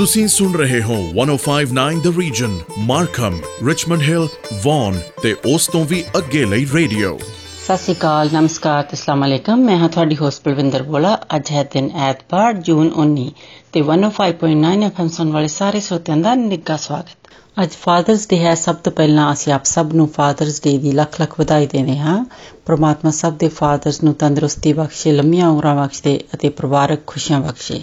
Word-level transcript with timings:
ਤੁਸੀਂ 0.00 0.28
ਸੁਣ 0.28 0.52
ਰਹੇ 0.52 0.82
ਹੋ 0.82 1.10
1059 1.14 2.00
the 2.00 2.18
region 2.18 2.58
Markham 2.78 3.40
Richmond 3.66 4.00
Hill 4.00 4.28
Vaughan 4.62 5.00
ਤੇ 5.22 5.36
ਉਸ 5.54 5.66
ਤੋਂ 5.66 5.84
ਵੀ 5.84 6.04
ਅੱਗੇ 6.18 6.44
ਲਈ 6.44 6.66
ਰੇਡੀਓ। 6.74 7.18
ਸਤਿ 7.64 7.76
ਸ਼੍ਰੀ 7.76 7.94
ਅਕਾਲ, 7.94 8.28
ਨਮਸਕਾਰ 8.34 8.82
ਤੇ 8.82 8.94
ਅਸਲਾਮ 8.94 9.24
ਅਲੈਕਮ। 9.24 9.56
ਮੈਂ 9.56 9.76
ਹਾਂ 9.76 9.88
ਤੁਹਾਡੀ 9.88 10.16
ਹੋਸਟ 10.16 10.48
ਬਲਵਿੰਦਰ 10.48 10.82
ਬੋਲਾ 10.82 11.18
ਅੱਜ 11.36 11.50
ਹੈ 11.50 11.64
ਦਿਨ 11.64 11.90
ਐਤਵਾਰ, 11.94 12.52
ਜੂਨ 12.52 12.90
19 12.96 13.34
ਤੇ 13.72 13.82
105.9 13.82 14.82
ਐਫਐਮ 14.82 15.08
ਸੁਣ 15.08 15.32
ਵਾਲੇ 15.32 15.48
ਸਾਰੇ 15.48 15.80
ਸਰੋਤਿਆਂ 15.80 16.16
ਦਾ 16.16 16.34
ਨਿੱਘਾ 16.34 16.76
ਸਵਾਗਤ। 16.76 17.30
ਅੱਜ 17.62 17.70
ਫਾਦਰਸ 17.70 18.28
ਡੇ 18.28 18.38
ਹੈ। 18.38 18.54
ਸਭ 18.54 18.74
ਤੋਂ 18.74 18.92
ਪਹਿਲਾਂ 18.92 19.32
ਅਸੀਂ 19.32 19.52
ਆਪ 19.52 19.64
ਸਭ 19.64 19.90
ਨੂੰ 19.94 20.08
ਫਾਦਰਸ 20.08 20.62
ਡੇ 20.62 20.78
ਦੀ 20.78 20.92
ਲੱਖ 20.92 21.20
ਲੱਖ 21.20 21.40
ਵਧਾਈ 21.40 21.66
ਦਿੰਦੇ 21.66 21.98
ਹਾਂ। 21.98 22.24
ਪ੍ਰਮਾਤਮਾ 22.66 23.10
ਸਭ 23.10 23.32
ਦੇ 23.32 23.48
ਫਾਦਰਸ 23.48 24.02
ਨੂੰ 24.02 24.14
ਤੰਦਰੁਸਤੀ 24.14 24.72
ਬਖਸ਼ੇ, 24.72 25.12
ਲੰਮੀਆਂ 25.12 25.48
ਉਮਰਾਂ 25.48 25.86
ਬਖਸ਼ੇ 25.86 26.20
ਅਤੇ 26.34 26.48
ਪਰਿਵਾਰਕ 26.48 27.06
ਖੁਸ਼ੀਆਂ 27.06 27.40
ਬਖਸ਼ੇ। 27.40 27.82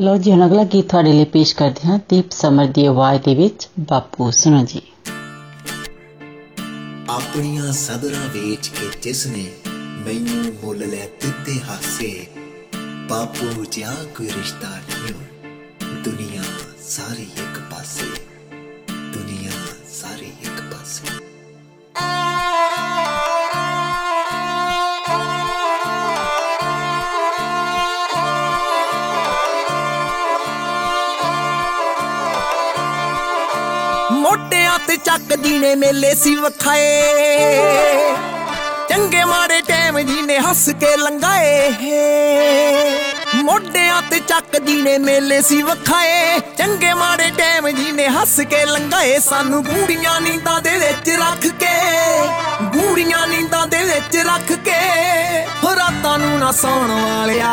ਲੋ 0.00 0.16
ਜੀ, 0.16 0.30
ਹੁਣ 0.32 0.46
ਅਗਲਾ 0.46 0.62
ਗੀਤ 0.64 0.88
ਤੁਹਾਡੇ 0.88 1.12
ਲਈ 1.12 1.24
ਪੇਸ਼ 1.24 1.54
ਕਰਦੇ 1.56 1.88
ਹਾਂ, 1.88 1.98
ਦੀਪ 2.08 2.30
ਸਮਰ 2.30 2.66
ਦੀ 2.66 2.84
ਆਵਾਜ਼ 2.86 3.22
ਦੇ 3.22 3.34
ਵਿੱਚ, 3.34 3.68
ਬਾਪੂ, 3.80 4.30
ਸੁਣੋ 4.30 4.64
ਜੀ। 4.64 4.82
ਆਪਣੀਆਂ 7.10 7.72
ਸਦਰਾਂ 7.72 8.28
ਵੇਚ 8.28 8.68
ਕੇ 8.68 8.88
ਜਿਸ 9.02 9.26
ਨੇ 9.26 9.44
ਮੈਨੂੰ 10.06 10.52
ਮੁੱਲ 10.64 10.78
ਲੈ 10.78 11.06
ਦਿੱਤੇ 11.22 11.58
ਹਾਸੇ, 11.60 12.26
ਬਾਪੂ 13.10 13.64
ਜਿਹਾ 13.64 13.94
ਕੋਈ 14.16 14.26
ਰਿਸ਼ਤਾ 14.26 14.68
ਨਹੀਂ 14.68 15.14
ਦੁਨੀਆ 16.04 16.42
ਸਾਰੀ 16.88 17.22
ਇੱਕ 17.22 17.60
ਪਾਸੇ, 17.70 18.06
ਦੁਨੀਆ 19.14 19.50
ਸਾਰੀ 19.92 20.32
ਇੱਕ 20.42 20.60
ਪਾਸੇ। 20.72 21.16
ਮੋਟਿਆਂ 34.68 34.86
ਤੇ 34.86 34.96
ਚੱਕਦੀ 34.96 35.58
ਨੇ 35.58 35.74
ਮੇਲੇ 35.74 36.14
ਸੀ 36.14 36.34
ਵਖਾਏ। 36.36 36.88
ਚੰਗੇ 38.88 39.22
ਮਾੜੇ 39.24 39.60
ਟਾਈਮ 39.68 39.98
ਜੀ 40.00 40.22
ਨੇ 40.22 40.38
ਹੱਸ 40.38 40.68
ਕੇ 40.80 40.96
ਲੰਗਾਏ 40.96 41.70
ਮੋਢਿਆਂ 43.34 44.00
ਤੇ 44.10 44.18
ਚੱਕਦੀ 44.20 44.74
ਨੇ 44.82 44.96
ਮੇਲੇ 44.98 45.40
ਸੀ 45.42 45.60
ਵਖਾਏ। 45.62 46.38
ਚੰਗੇ 46.58 46.92
ਮਾੜੇ 46.94 47.30
ਟਾਈਮ 47.38 47.68
ਜੀ 47.70 47.92
ਨੇ 47.92 48.08
ਹੱਸ 48.08 48.38
ਕੇ 48.50 48.64
ਲੰਗਾਏ 48.66 49.18
ਸਾਨੂੰ 49.20 49.62
ਗੂੜੀਆਂ 49.64 50.20
ਨੀਂਦਾਂ 50.20 50.60
ਦੇ 50.60 50.76
ਵਿੱਚ 50.78 51.10
ਰੱਖ 51.10 51.46
ਕੇ, 51.60 51.74
ਗੂੜੀਆਂ 52.76 53.26
ਨੀਂਦਾਂ 53.26 53.66
ਦੇ 53.66 53.82
ਵਿੱਚ 53.84 54.16
ਰੱਖ 54.26 54.52
ਕੇ 54.64 54.80
ਹੋ 55.64 55.74
ਰਾਤਾਂ 55.76 56.18
ਨੂੰ 56.18 56.38
ਨਾ 56.38 56.52
ਸੌਣ 56.52 56.90
ਵਾਲਿਆ। 56.92 57.52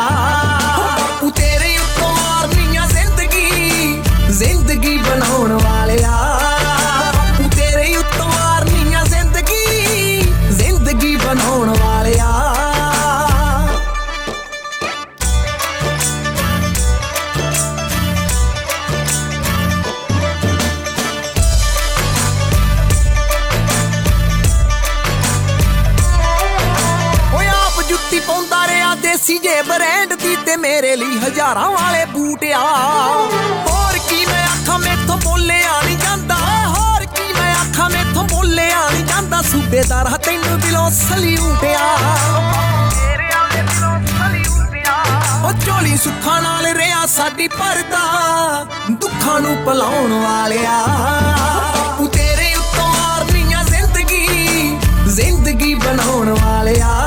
ਬਾਪੂ 0.78 1.30
ਤੇਰੇ 1.30 1.76
ਉੱਤੋਂ 1.78 2.12
ਮਾਰਨੀਆਂ 2.12 2.86
ਜ਼ਿੰਦਗੀ 2.88 4.02
ਜ਼ਿੰਦਗੀ 4.30 4.96
ਬਣਾਉਣ 4.98 5.52
ਵਾਲਿਆ। 5.64 6.35
ਦੇਸੀ 29.26 29.38
ਜੇ 29.38 29.62
ਬ੍ਰਾਂਡ 29.62 30.12
ਦੀ 30.14 30.36
ਤੇ 30.46 30.56
ਮੇਰੇ 30.56 30.96
ਲਈ 30.96 31.18
ਹਜ਼ਾਰਾਂ 31.18 31.70
ਵਾਲੇ 31.70 32.04
ਬੂਟ 32.04 32.44
ਆ। 32.44 32.60
ਹੋਰ 33.68 33.98
ਕੀ 34.08 34.26
ਮੈਂ 34.26 34.44
ਆਖਾਂ 34.44 34.78
ਮੈਥੋਂ 34.78 35.16
ਬੋਲਿਆ 35.16 35.80
ਨਹੀਂ 35.84 35.96
ਜਾਂਦਾ। 35.96 36.34
ਹੋਰ 36.66 37.04
ਕੀ 37.06 37.32
ਮੈਂ 37.32 37.54
ਆਖਾਂ 37.54 37.90
ਮੈਥੋਂ 37.90 38.24
ਬੋਲਿਆ 38.24 38.90
ਨਹੀਂ 38.90 39.04
ਜਾਂਦਾ। 39.04 39.42
ਸੂਬੇਦਾਰ 39.42 40.10
ਤੈਨੂੰ 40.16 40.60
ਦਿਲੋਂ 40.60 40.90
ਸਲੂਟ 40.90 41.64
ਆ। 41.64 41.98
ਉਹ 45.44 45.52
ਝੋਲੀ 45.66 45.96
ਸੁੱਖਾਂ 45.96 46.42
ਨਾਲ 46.42 46.66
ਰਿਆ 46.66 47.06
ਸਾਡੀ 47.06 47.48
ਪਰਦਾ। 47.48 48.04
ਦੁੱਖਾਂ 48.90 49.40
ਨੂੰ 49.40 49.56
ਭਲਾਉਣ 49.66 50.12
ਵਾਲਿਆ। 50.22 50.86
ਬਾਪੂ 51.76 52.06
ਤੇਰੇ 52.06 52.54
ਉੱਤੋਂ 52.54 52.88
ਮਾਰਨੀਆਂ 52.88 53.64
ਜ਼ਿੰਦਗੀ 53.64 54.78
ਜ਼ਿੰਦਗੀ 55.06 55.74
ਬਣਾਉਣ 55.74 56.28
ਵਾਲਿਆ। 56.30 57.05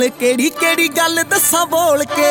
ਨਾਲ 0.00 0.08
ਕਿਹੜੀ 0.08 0.48
ਕਿਹੜੀ 0.50 0.88
ਗੱਲ 0.88 1.22
ਦੱਸਾਂ 1.30 1.66
ਬੋਲ 1.66 2.04
ਕੇ? 2.04 2.28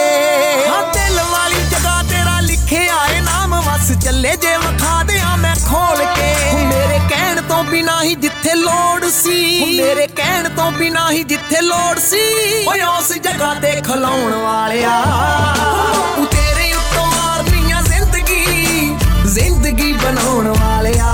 ਹਾਂ, 0.70 0.82
ਦਿਲ 0.94 1.20
ਵਾਲੀ 1.32 1.62
ਜਗ੍ਹਾ 1.72 2.02
ਤੇਰਾ 2.04 2.40
ਲਿਖਿਆ 2.40 2.96
ਏ, 3.12 3.20
ਨਾਮ 3.22 3.54
ਵਸ 3.60 3.92
ਚੱਲੇ 4.04 4.36
ਜੇ 4.36 4.56
ਵਿਖਾ 4.58 5.04
ਦਿਆਂ 5.04 5.38
ਮੈਂ 5.38 5.56
ਖੋਲ 5.56 6.04
ਕੇ। 6.16 6.34
ਹੁਣ 6.52 6.64
ਮੇਰੇ 6.64 7.00
ਕਹਿਣ 7.10 7.42
ਤੋਂ 7.42 7.64
ਬਿਨਾ 7.64 8.02
ਹੀ 8.04 8.16
ਜਿੱਥੇ 8.16 8.56
ਲੋੜ 8.56 9.06
ਸੀ। 9.06 9.60
ਹੁਣ 9.60 9.74
ਮੇਰੇ 9.74 10.08
ਕਹਿਣ 10.08 10.50
ਤੋਂ 10.50 10.72
ਬਿਨਾ 10.72 11.12
ਹੀ 11.12 11.24
ਜਿੱਥੇ 11.24 11.62
ਲੋੜ 11.62 12.00
ਸੀ। 12.00 12.24
ਓਏ, 12.68 12.82
ਉਸ 12.82 13.14
ਜਗ੍ਹਾ 13.14 13.54
ਤੇ 13.54 13.82
ਖਲਾਉਣ 13.82 14.34
ਵਾਲਿਆ। 14.34 15.00
ਬਾਪੂ 15.78 16.26
ਤੇਰੇ 16.26 16.74
ਉੱਤੋਂ 16.74 17.06
ਮਾਰਨੀਆਂ 17.08 17.82
ਜ਼ਿੰਦਗੀ 17.82 18.96
ਜ਼ਿੰਦਗੀ 19.26 19.92
ਬਣਾਉਣ 19.94 20.48
ਵਾਲਿਆ। 20.48 21.14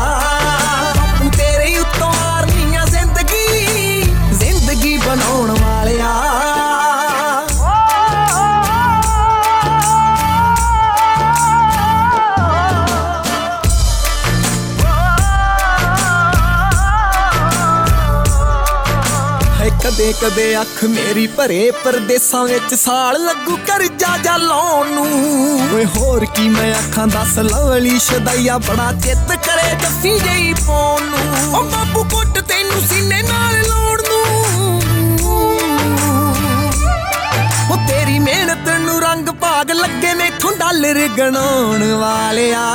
ਕਦੇ 19.96 20.14
ਕਦੇ 20.22 20.46
ਅੱਖ 20.62 20.84
ਮੇਰੀ 20.84 21.26
ਭਰੇ 21.28 21.60
ਪਰਦੇਸਾਂ 21.84 22.44
ਵਿੱਚ 22.46 22.74
ਸਾਲ 22.76 23.18
ਲੱਗੂ 23.26 23.56
ਕਰਜਾ 23.68 24.18
ਜਾ 24.24 24.36
ਲਾਉਣ 24.38 24.90
ਨੂੰ। 24.90 25.06
ਓਏ 25.76 25.86
ਹੋਰ 25.96 26.26
ਕੀ 26.36 26.48
ਮੈਂ 26.50 26.72
ਅੱਖਾਂ 26.72 27.06
ਦੱਸ 27.08 27.38
ਲਵਲੀ 27.40 28.00
ਸ਼ਦਈਆ 28.00 28.58
ਬੜਾ 28.58 28.92
ਚਿੱਤ 29.04 29.32
ਕਰੇ 29.46 29.70
ਜੱਫੀ 29.76 30.18
ਜਈ 30.20 30.54
ਪਾਉਣ 30.68 31.06
ਨੂੰ। 31.06 31.56
ਓ 31.56 31.64
ਬਾਪੂ 31.64 32.04
ਕੁੱਟ 32.14 32.40
ਤੈਨੂੰ 32.40 32.82
ਸੀਨੇ 32.90 33.22
ਨਾਲ 33.22 33.62
ਲਾਉਣ 33.68 34.02
ਨੂੰ। 34.02 34.20
ਉਹ 37.72 37.88
ਤੇਰੀ 37.88 38.20
ਮਿਹਨਤ 38.20 38.70
ਨੂੰ 38.80 39.02
ਰੰਗ 39.02 39.30
ਭਾਗ 39.42 39.72
ਲੱਗੇ 39.72 40.14
ਮੈਥੋਂ 40.14 40.52
ਡਾਲਰ 40.58 41.08
ਗਣਾਉਣ 41.18 41.92
ਵਾਲਿਆ। 41.94 42.66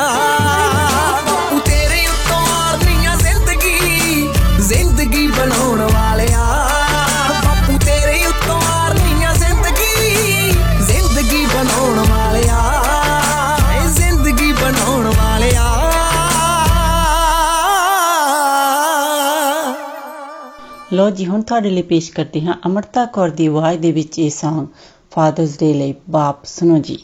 ਲੋ 20.93 21.11
ਜੀ, 21.11 21.27
ਹੁਣ 21.27 21.43
ਤੁਹਾਡੇ 21.43 21.71
ਲਈ 21.71 21.83
ਪੇਸ਼ 21.83 22.13
ਕਰਦੇ 22.13 22.41
ਹਾਂ 22.41 22.55
ਅਮਰਤਾ 22.67 23.05
ਕੌਰ 23.07 23.31
ਦੀ 23.31 23.47
ਆਵਾਜ਼ 23.47 23.79
ਦੇ 23.81 23.93
ਵਿੱਚ 23.93 24.19
ਇਹ 24.19 24.31
Song 24.31 24.67
ਫਾਦਰਸ 25.11 25.59
ਡੇ 25.59 25.73
ਲਈ 25.75 25.95
ਬਾਪ 26.11 26.45
ਸੁਣੋ 26.45 26.79
ਜੀ। 26.79 26.99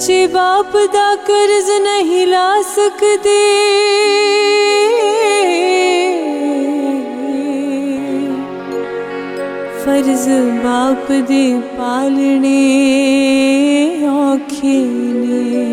ਬੱਚੇ 0.00 0.26
ਬਾਪ 0.26 0.76
ਦਾ 0.92 1.14
ਕਰਜ਼ 1.26 1.70
ਨਹੀਂ 1.82 2.26
ਲਾ 2.26 2.50
ਸਕਦੇ 2.64 3.34
ਫਰਜ਼ 9.84 10.28
ਬਾਪ 10.64 11.10
ਦੇ 11.28 11.44
ਪਾਲਣੇ 11.78 12.56
ਔਖੇ 14.10 14.78
ਨੇ 15.14 15.66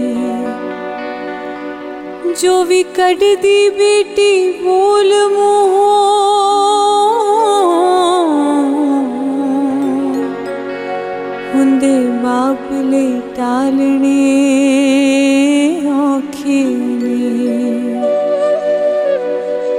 ਜੋ 2.42 2.64
ਵੀ 2.64 2.84
ਕੱਢਦੀ 2.96 3.70
ਬੇਟੀ 3.70 4.52
ਬੋਲ 4.60 5.14
ਮੂੰਹੋਂ 5.30 5.77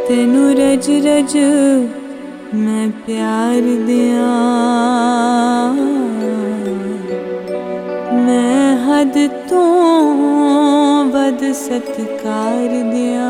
तेन 0.07 0.53
रज 0.57 0.87
रज 0.89 1.33
दिया। 3.85 4.29
मैं 8.13 8.65
हद 8.85 9.13
तो 9.49 9.63
बद 11.05 11.53
सत्कार 11.53 12.67
दिया। 12.67 13.29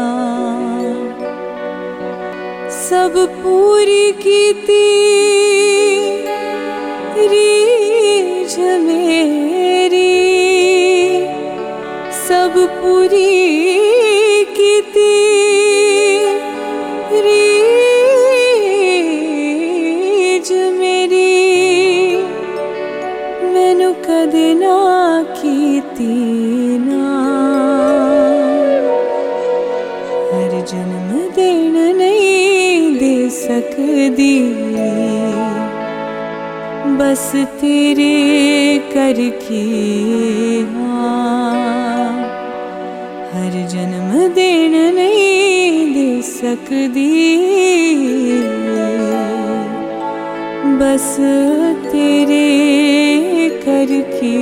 सब 2.71 3.13
पूरी 3.43 4.11
की 4.11 4.53
रीझ 7.17 8.59
में 8.59 9.08
ਸਭ 12.49 12.57
ਪੂਰੀ 12.81 14.45
ਕੀਤੀ। 14.45 15.17
ਰੀਝ 17.23 17.67
ਮੇਰੀ, 20.79 22.15
ਮੈਨੂੰ 23.53 23.93
ਕਦੇ 24.07 24.47
ਨਾ 24.53 24.77
ਕੀਤੀ 25.41 26.77
ਨਾ। 26.87 27.03
ਹਰ 30.31 30.51
ਜਨਮ 30.61 31.09
ਦੇਣ 31.35 31.73
ਨਹੀਂ 31.95 32.91
ਦੇ 32.93 33.29
ਸਕਦੀ। 33.29 34.39
ਬਸ 36.97 37.29
ਤੇਰੇ 37.61 38.79
ਕਰਕੇ 38.93 39.63
ਹਾਂ। 40.75 41.48
जन्म 43.71 44.11
देन 44.35 44.75
नहीं 44.95 45.93
दे 45.93 46.21
न 46.21 46.79
बस 50.79 51.15
तेरे 51.91 52.47
करके 53.65 54.35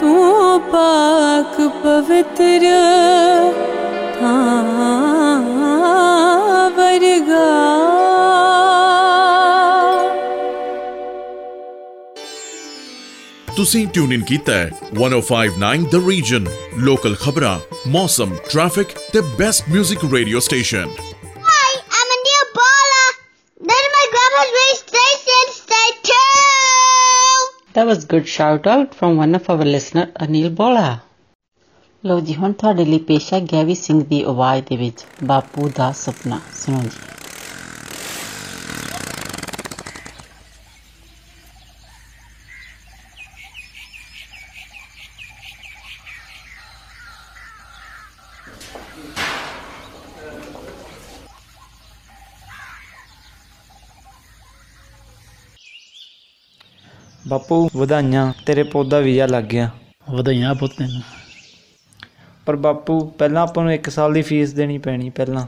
तू 0.00 0.14
पाक 0.72 1.60
पवित्र 1.84 2.72
ਤੁਸੀਂ 13.61 13.85
ਟਿਊਨ 13.87 14.11
ਇਨ 14.13 14.23
ਕੀਤਾ 14.23 14.53
ਹੈ 14.53 14.69
1059 14.95 15.85
ਦ 15.91 16.01
ਰੀਜਨ 16.07 16.45
ਲੋਕਲ 16.79 17.15
ਖਬਰਾਂ 17.15 17.59
ਮੌਸਮ 17.91 18.35
ਟ੍ਰੈਫਿਕ 18.49 18.87
ਤੇ 19.13 19.21
best 19.39 19.69
뮤직 19.71 20.05
radio 20.13 20.39
station 20.47 20.93
Hi, 21.47 21.71
I'm 21.97 22.11
Anil 22.15 22.43
Bala. 22.57 23.01
Then 23.61 23.89
my 23.93 24.05
grandma's 24.13 24.53
raised 24.57 24.93
station, 24.93 25.51
stay 25.55 25.89
tuned. 26.09 27.49
That 27.75 27.91
was 27.91 28.05
good 28.13 28.31
shout 28.35 28.67
out 28.67 28.95
from 28.95 29.21
one 29.23 29.39
of 29.39 29.49
our 29.49 29.69
listener 29.71 30.07
Anil 30.27 30.49
Bola. 30.61 30.87
ਲੋ 32.03 32.19
ਜੀ 32.19 32.35
ਹੁਣ 32.35 32.51
ਤੁਹਾਡੇ 32.53 32.83
ਲਈ 32.85 32.97
ਪੇਸ਼ 33.07 33.33
ਹੈ 33.33 33.39
ਗੈਵੀ 33.51 33.75
ਸਿੰਘ 33.75 34.01
ਦੀ 34.05 34.21
ਆਵਾਜ਼ 34.23 34.63
ਦੇ 34.63 34.75
ਵਿੱਚ 34.77 35.03
ਬਾਪੂ 35.23 35.69
ਦਾ 35.77 35.91
ਸੁਪਨਾ 35.95 36.39
ਸੁਣੋ 36.55 36.81
ਜੀ 36.81 37.10
ਬਾਪੂ 57.32 57.70
ਵਧਾਈਆਂ 57.76 58.32
ਤੇਰੇ 58.46 58.62
ਪੌਦਾ 58.62 58.98
ਵੀਜ਼ਾ 58.98 59.26
ਲੱਗ 59.26 59.44
ਗਿਆ। 59.44 59.70
ਵਧਾਈਆਂ 60.10 60.54
ਪੁੱਤ 60.54 60.72
ਤੈਨੂੰ। 60.72 61.02
ਪਰ 62.46 62.56
ਬਾਪੂ 62.56 63.06
ਪਹਿਲਾਂ 63.18 63.42
ਆਪਾਂ 63.42 63.64
ਨੂੰ 63.64 63.72
1 63.72 63.90
ਸਾਲ 63.90 64.12
ਦੀ 64.12 64.22
ਫੀਸ 64.22 64.52
ਦੇਣੀ 64.52 64.78
ਪੈਣੀ 64.78 65.10
ਪਹਿਲਾਂ। 65.10 65.46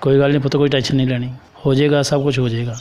ਕੋਈ 0.00 0.18
ਗੱਲ 0.18 0.30
ਨਹੀਂ 0.30 0.40
ਪੁੱਤ 0.40 0.56
ਕੋਈ 0.56 0.68
ਟੈਨਸ਼ਨ 0.68 0.96
ਨਹੀਂ 0.96 1.06
ਲੈਣੀ। 1.06 1.32
ਹੋ 1.66 1.74
ਜਾਏਗਾ 1.74 2.02
ਸਭ 2.02 2.22
ਕੁਝ 2.22 2.38
ਹੋ 2.38 2.48
ਜਾਏਗਾ। 2.48 2.76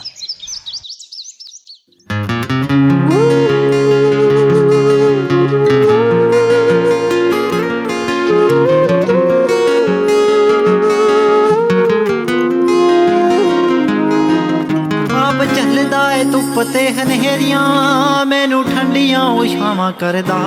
ਕਰਦਾ। 19.91 20.39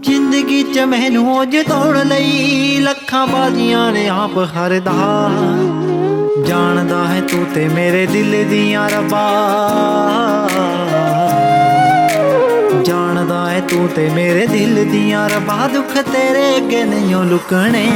ਜ਼ਿੰਦਗੀ 0.00 0.62
ਚ 0.62 0.78
ਮੈਨੂੰ 0.78 1.38
ਉਜ 1.38 1.56
ਤੋੜ 1.56 1.96
ਲਈ, 1.96 2.76
ਲੱਖਾਂ 2.80 3.26
ਬਾਜ਼ੀਆਂ 3.26 3.92
ਨੇ 3.92 4.08
ਆਪ 4.08 4.38
ਹਰਦਾ। 4.38 5.30
ਜਾਣਦਾ 6.46 7.04
ਹੈ 7.04 7.20
ਤੂੰ 7.20 7.46
ਤੇ 7.54 7.68
ਮੇਰੇ 7.68 8.06
ਦਿਲ 8.06 8.48
ਦੀਆਂ 8.48 8.90
ਰਬਾ। 8.90 9.28
ਜਾਣਦਾ 12.84 13.50
ਹੈ 13.50 13.60
ਤੂੰ 13.60 13.88
ਤੇ 13.96 14.10
ਮੇਰੇ 14.10 14.46
ਦਿਲ 14.46 14.88
ਦੀਆਂ 14.90 15.28
ਰਬਾ, 15.28 15.68
ਦੁੱਖ 15.72 15.98
ਤੇਰੇ 15.98 16.56
ਅੱਗੇ 16.56 16.84
ਨਹੀਂ 16.84 17.14
ਓ 17.14 17.22
ਲੁਕਣੇ। 17.22 17.86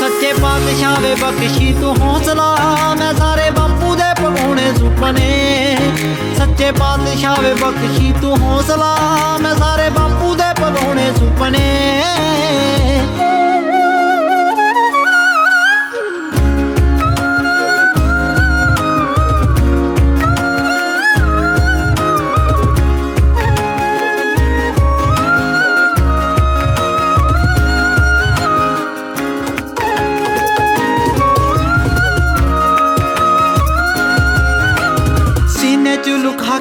ਸੱਚੇ 0.00 0.32
ਪਾਤਸ਼ਾਹ 0.42 1.00
ਵੇ 1.00 1.14
ਬਖਸ਼ੀ 1.14 1.74
ਤੂੰ 1.80 1.96
ਹੌਸਲਾ, 2.00 2.58
ਮੈਂ 2.98 3.14
ਸਾਰੇ 3.14 3.50
ਬਾਪੂ 3.50 3.94
ਦੇ 3.94 4.22
ਪਗਾਉਣੇ 4.22 4.72
ਸੁਪਨੇ। 4.78 5.76
ਸੱਚੇ 6.60 6.72
ਪਾਤਸ਼ਾਹ 6.72 7.36
ਵੇ 7.42 7.52
ਬਖਸ਼ੀ 7.54 8.12
ਤੂੰ 8.20 8.36
ਹੌਸਲਾ। 8.38 8.96
ਮੈਂ 9.40 9.54
ਸਾਰੇ 9.54 9.88
ਬਾਪੂ 9.90 10.34
ਦੇ 10.34 10.52
ਪਗਾਉਣੇ 10.56 11.06
ਸੁਪਨੇ 11.18 11.62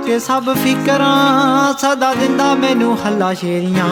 ਕੇ 0.10 0.20
ਸਭ 0.20 0.54
ਫਿਕਰਾਂ, 0.56 1.74
ਸਦਾ 1.74 2.13
ਦਿੰਦਾ 2.13 2.56
ਮੈਨੂੰ 2.56 2.98
ਹੱਲਾ 3.06 3.34
ਸ਼ੇਰੀਆਂ। 3.34 3.86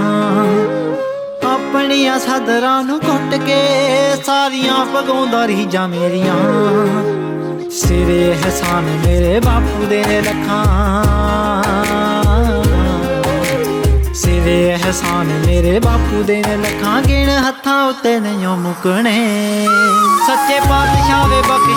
ਆਪਣੀਆਂ 1.53 2.19
ਸਦਰਾਂ 2.19 2.83
ਨੂੰ 2.83 3.00
ਘੁੱਟ 3.09 3.36
ਕੇ 3.36 3.59
ਸਾਰੀਆਂ 4.25 4.86
ਪਗਾਉਂਦਾ 4.86 5.45
ਰਹੀ 5.45 5.65
ਜਾ 5.65 5.88
ਮੇਰੀਆਂ। 5.88 6.36
ਸਿਰੇ 7.69 8.36
ਹਸਾਨ 8.36 8.83
ਮੇਰੇ 8.83 9.39
ਬਾਪੂ 9.39 9.86
ਦੇ 9.86 10.05
ਨੇ 10.07 10.21
ਲੱਖਾਂ। 10.21 10.65
ਸਿਰੇ 14.13 14.75
ਹਸਾਨ 14.75 15.25
ਮੇਰੇ 15.45 15.79
ਬਾਪੂ 15.79 16.24
ਦੇ 16.24 16.43
ਨੇ 16.47 16.57
ਲੱਖਾਂ, 16.57 17.01
ਗਿਣ 17.01 17.29
ਹੱਥਾਂ 17.29 17.86
ਉੱਤੇ 17.86 18.19
ਨਹੀਂ 18.19 18.47
ਮੁਕਣੇ। 18.47 19.67
ਸੱਚੇ 20.27 20.59
ਪਾਤਸ਼ਾਹ 20.59 21.27
ਵੇ 21.27 21.41
ਬਖਸ਼ੀ 21.41 21.76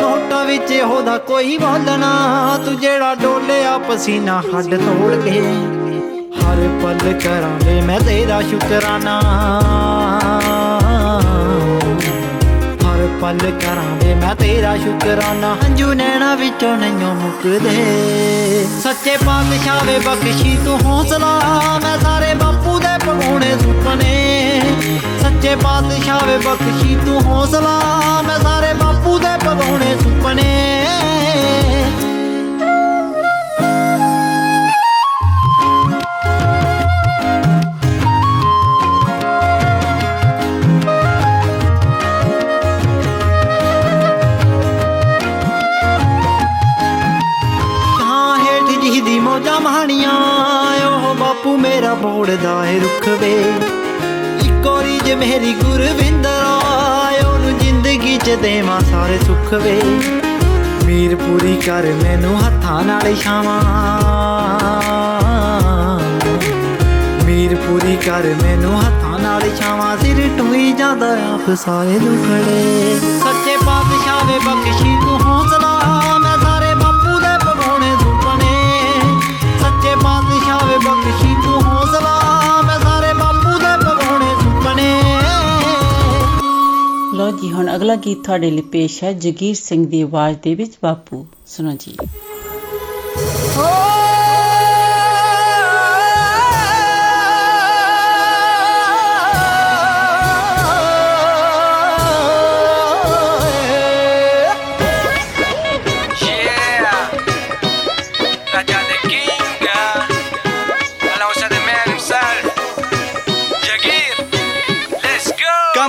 ਨੋਟਾਂ 0.00 0.44
ਵਿੱਚ 0.44 0.72
ਉਹਦਾ 0.72 1.18
ਕੋਈ 1.18 1.58
ਬੋਲਣਾ 1.58 2.58
ਤੂੰ 2.64 2.80
ਜਿਹੜਾ 2.80 3.14
ਡੋਲਿਆ 3.14 3.78
ਪਸੀਨਾ 3.78 4.40
ਹੱਡ 4.40 4.74
ਤੋੜ 4.74 5.24
ਕੇ। 5.24 5.40
ਹਰ 6.36 6.68
ਪਲ 6.82 7.12
ਕਰਾਂਗੇ 7.12 7.80
ਮੈਂ 7.80 8.00
ਤੇਰਾ 8.00 8.42
ਸ਼ੁਕਰਾਨਾ। 8.42 9.20
ਹਰ 12.74 13.08
ਪਲ 13.22 13.38
ਕਰਾਂਗੇ 13.38 14.14
ਮੈਂ 14.14 14.34
ਤੇਰਾ 14.34 14.76
ਸ਼ੁਕਰਾਨਾ। 14.76 15.56
ਹੰਝੂ 15.64 15.94
ਨੈਣਾ 15.94 16.34
ਵਿੱਚੋਂ 16.34 16.76
ਨਹੀਂ 16.76 16.92
ਮੁੱਕਦੇ। 16.92 18.66
ਸੱਚੇ 18.82 19.16
ਪਾਤਸ਼ਾਹ 19.26 19.84
ਵੇ 19.84 19.98
ਬਖਸ਼ੀ 19.98 20.58
ਤੂੰ 20.64 20.78
ਹੌਸਲਾ। 20.84 21.40
ਮੈਂ 21.82 21.98
ਸਾਰੇ 21.98 22.34
ਬਾਪੂ 22.34 22.78
ਦੇ 22.78 22.98
ਪਗਾਉਣੇ 23.06 23.58
ਸੁਪਨੇ 23.62 24.60
ਸੱਚੇ 25.34 25.54
ਪਾਤਸ਼ਾਹ 25.56 26.26
ਵੇ 26.26 26.36
ਬਖਸ਼ੀ 26.38 26.96
ਤੂੰ 27.06 27.20
ਹੌਸਲਾ। 27.22 27.78
ਮੈਂ 28.26 28.38
ਸਾਰੇ 28.38 28.72
ਬਾਪੂ 28.74 29.18
ਦੇ 29.18 29.36
ਪਗਾਉਣੇ 29.40 29.96
ਸੁਪਨੇ। 30.02 30.44
ਹਾਂ, 48.00 48.38
ਹੇਠ 48.38 48.80
ਜੀ 48.82 49.00
ਦੀ 49.00 49.18
ਮੋਜਾਂ 49.18 49.60
ਮਹਾਣੀਆਂ, 49.60 50.16
ਉਹ 50.86 51.14
ਬਾਪੂ 51.14 51.56
ਮੇਰਾ 51.56 51.94
ਬੋੜਦਾ 51.94 52.64
ਏ 52.66 52.78
ਰੁੱਖ 52.80 53.08
ਵੇ। 53.20 53.34
ਇੱਕੋਰੀ 55.04 55.10
ਜੇ 55.10 55.14
ਮੇਰੀ 55.14 55.52
ਗੁਰਵਿੰਦਰ 55.54 56.44
ਆਏ, 56.64 57.20
ਉਹਨੂੰ 57.20 57.58
ਜ਼ਿੰਦਗੀ 57.58 58.16
ਚ 58.18 58.34
ਦੇਵਾਂ 58.42 58.80
ਸਾਰੇ 58.80 59.18
ਸੁੱਖ 59.18 59.52
ਵੇ। 59.54 59.80
ਮੀਰ 60.84 61.14
ਪੂਰੀ 61.16 61.56
ਕਰ 61.56 61.86
ਮੈਨੂੰ 62.02 62.36
ਹੱਥਾਂ 62.36 62.82
ਨਾਲ 62.84 63.14
ਛਾਵਾਂ। 63.16 63.60
ਮੀਰ 67.24 67.54
ਪੂਰੀ 67.56 67.96
ਕਰ 67.96 68.34
ਮੈਨੂੰ 68.42 68.78
ਹੱਥਾਂ 68.80 69.18
ਨਾਲ 69.18 69.42
ਛਾਵਾਂ, 69.56 69.96
ਸਿਰ 69.96 70.28
ਟੁਈ 70.38 70.72
ਜਾਂਦਾ 70.72 71.12
ਆਪ 71.34 71.54
ਸਾਰੇ 71.56 71.98
ਦੁਖੜੇ। 71.98 72.98
ਸੱਚੇ 73.24 73.56
ਪਾਤਸ਼ਾਹ 73.66 74.24
ਵੇ 74.26 74.38
ਬਖਸ਼ੀ 74.38 74.96
ਤੂੰ 75.00 75.18
ਹੌਸਲਾ 75.24 75.72
ਲੋ 87.44 87.48
ਜੀ 87.48 87.54
ਹੁਣ 87.54 87.74
ਅਗਲਾ 87.76 87.94
ਗੀਤ 87.94 88.24
ਤੁਹਾਡੇ 88.24 88.50
ਲਈ 88.50 88.62
ਪੇਸ਼ 88.62 89.04
ਹੈ 89.04 89.12
ਜਗੀਰ 89.12 89.54
ਸਿੰਘ 89.54 89.86
ਦੀ 89.86 90.02
ਆਵਾਜ਼ 90.02 90.38
ਦੇ 90.42 90.54
ਵਿੱਚ 90.54 90.72
ਬਾਪੂ। 90.82 91.26
ਸੁਣੋ 91.46 91.76
ਜੀ। 91.80 91.96
Yeah, 93.56 93.83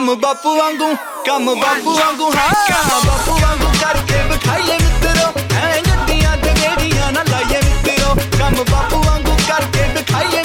ਕੰਮ 0.05 0.15
ਬਾਪੂ 0.21 0.55
ਵਾਂਗੂ, 0.57 0.88
ਕੰਮ 1.25 1.45
ਬਾਪੂ 1.55 1.93
ਵਾਂਗੂ, 1.95 2.29
ਹਾਂ। 2.31 3.00
ਬਾਪੂ 3.05 3.38
ਵਾਂਗੂ 3.39 3.69
ਕਰਕੇ 3.81 4.21
ਵਿਖਾਈਏ 4.24 4.77
ਮਿੱਤਰੋ 4.79 5.31
ਐਵੇਂ 5.57 5.81
ਗੱਡੀਆਂ 5.81 6.35
ਤੇ 6.38 6.53
ਗੇੜੀਆਂ 6.59 7.12
ਨਾ 7.12 7.24
ਲਾਈਏ 7.29 7.62
ਮਿੱਤਰੋ। 7.63 8.13
ਕੰਮ 8.38 8.63
ਬਾਪੂ 8.71 9.01
ਵਾਂਗੂ 9.03 9.35
ਕਰਕੇ 9.47 9.88
ਵਿਖਾਈਏ 9.93 10.43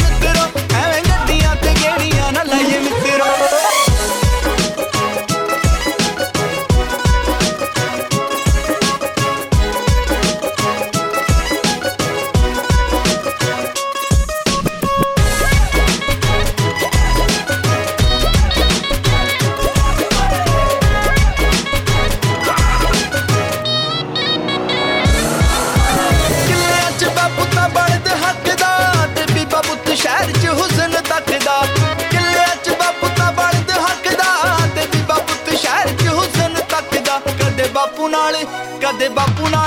ਕਦੇ 39.00 39.08
ਬਾਪੂ 39.10 39.48
ਨਾਲ 39.50 39.59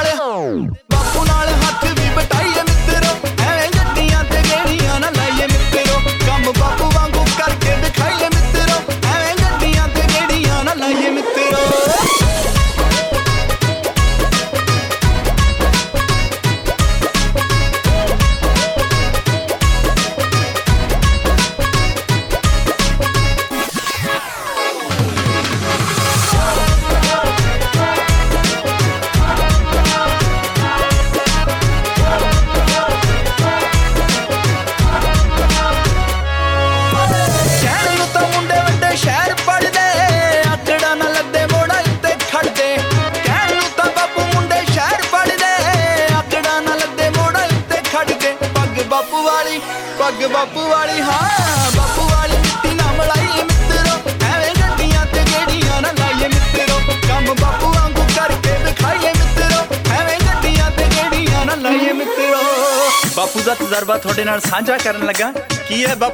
Yeah, 65.74 65.96
but 65.96 66.13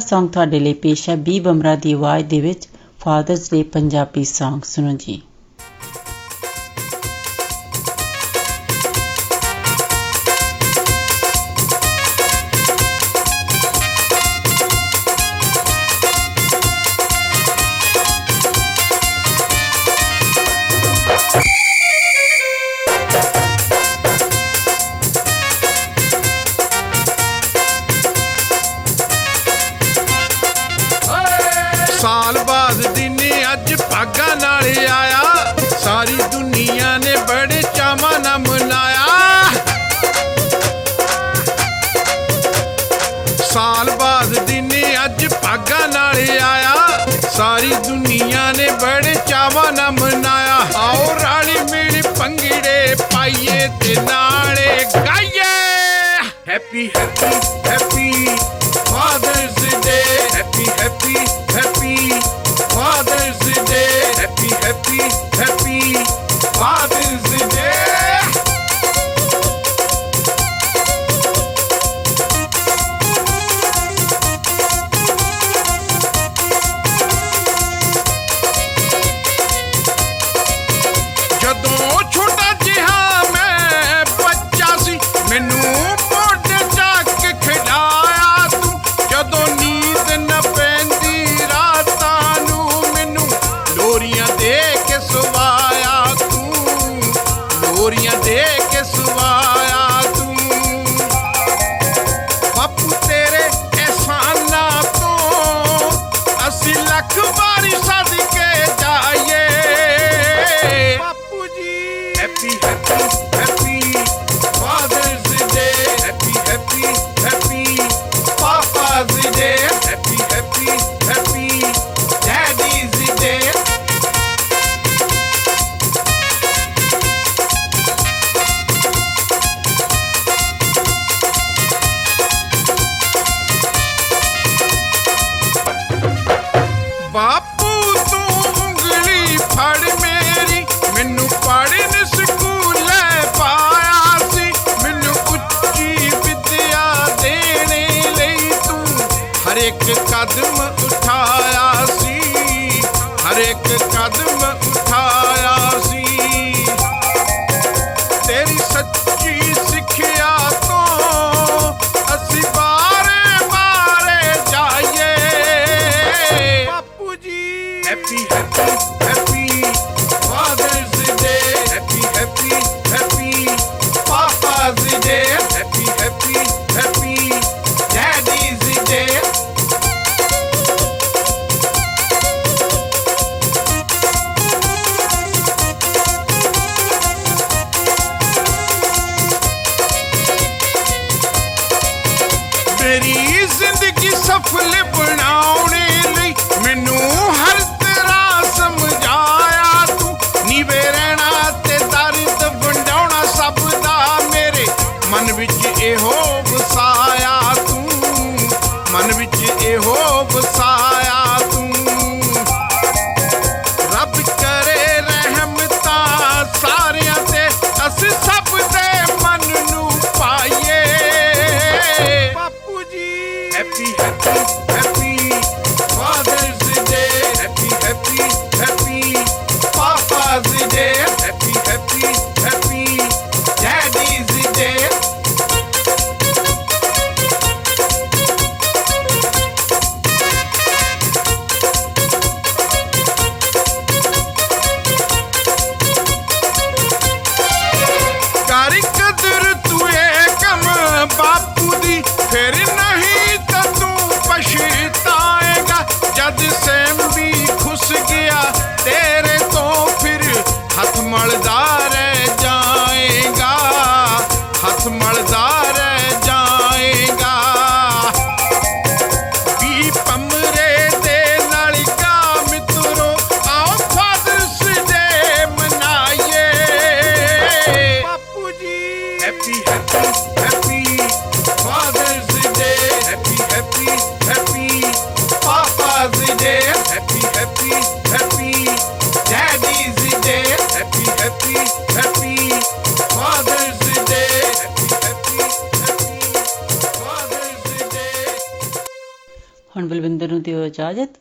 Song 0.00 0.28
ਤੁਹਾਡੇ 0.28 0.60
ਲਈ 0.60 0.72
ਪੇਸ਼ 0.72 1.08
ਹੈ, 1.10 1.16
ਬੀ 1.16 1.40
ਬਮਰਾ 1.40 1.76
ਦੀ 1.76 1.92
ਆਵਾਜ਼ 1.92 2.26
ਦੇ 2.26 2.40
ਵਿੱਚ, 2.40 2.68
ਫਾਦਰਸ 3.00 3.50
ਡੇ 3.50 3.62
ਪੰਜਾਬੀ 3.62 4.20
Song, 4.20 4.60
ਸੁਣੋ 4.64 4.92
ਜੀ। 4.92 5.22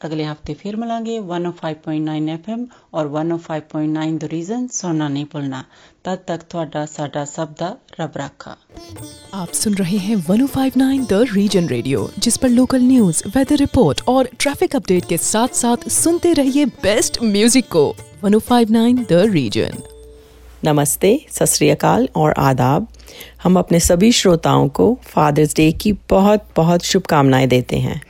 अगले 0.02 0.24
हफ़्ते 0.24 0.54
फिर 0.54 0.76
मिलेंगे 0.76 1.20
105.9 1.20 2.30
एफएम 2.30 2.68
और 2.94 3.08
105.9 3.08 4.18
द 4.18 4.24
रीजन 4.24 4.68
सोना 4.68 5.08
नहीं 5.08 5.26
भूलना। 5.26 5.66
तब 6.06 6.18
तक 6.28 6.40
ਤੁਹਾਡਾ 6.50 6.86
साडा 6.86 7.26
ਸਭ 7.26 7.48
ਦਾ 7.60 7.78
ਰੱਬ 8.00 8.12
ਰੱਖਾ 8.18 8.58
ਆਪ 9.34 9.54
ਸੁਣ 9.54 9.74
हैं 9.74 10.18
1059 10.18 11.08
द 11.10 11.14
रीजन 11.14 11.68
रेडियो 11.68 12.10
जिस 12.20 12.38
पर 12.38 12.50
लोकल 12.50 12.82
न्यूज़ 12.82 13.24
वेदर 13.28 13.56
रिपोर्ट 13.56 14.02
और 14.08 14.30
ट्रैफ़िक 14.40 14.76
अपडेट 14.76 15.06
के 15.06 15.18
साथ-साथ 15.18 15.90
सुनते 15.90 16.34
रहिए 16.34 16.66
बेस्ट 16.66 17.24
म्यूज़िक 17.24 17.66
को। 17.68 17.96
1059 18.26 19.00
द 19.10 19.14
रीजन 19.14 19.84
नमस्ते 20.66 21.26
सत 21.32 22.08
और 22.16 22.34
आदाब। 22.38 22.88
हम 23.44 23.60
अपने 23.60 23.80
सभी 23.80 24.12
श्रोताओं 24.12 24.68
को 24.70 25.00
फादर्स 25.04 25.56
डे 25.56 25.72
की 25.72 25.94
बहुत 25.94 26.50
बहुत 26.56 26.84
शुभकामनाएँ 26.84 27.48
देते 27.48 27.78
हैं। 27.78 28.09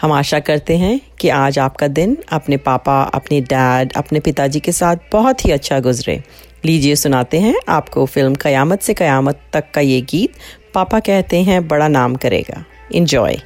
हम 0.00 0.12
आशा 0.12 0.38
करते 0.38 0.76
हैं 0.76 1.00
कि 1.20 1.28
आज 1.28 1.58
आपका 1.58 1.88
दिन 1.88 2.16
अपने 2.32 2.56
पापा, 2.56 3.02
अपने 3.02 3.40
डैड, 3.40 3.92
अपने 3.92 4.20
पिताजी 4.20 4.60
के 4.60 4.72
साथ 4.72 4.96
बहुत 5.12 5.44
ही 5.44 5.50
अच्छा 5.50 5.80
गुजरे। 5.80 6.22
लीजिए 6.64 6.94
सुनाते 6.96 7.40
हैं 7.40 7.54
आपको 7.68 8.06
फ़िल्म 8.06 8.34
कयामत 8.34 8.82
से 8.82 8.94
कयामत 8.94 9.40
तक 9.52 9.70
का 9.74 9.80
ये 9.80 10.00
गीत 10.00 10.32
पापा 10.74 11.00
कहते 11.00 11.42
हैं 11.42 11.66
बड़ा 11.68 11.88
नाम 11.88 12.14
करेगा। 12.14 12.64
इंजॉय 12.92 13.36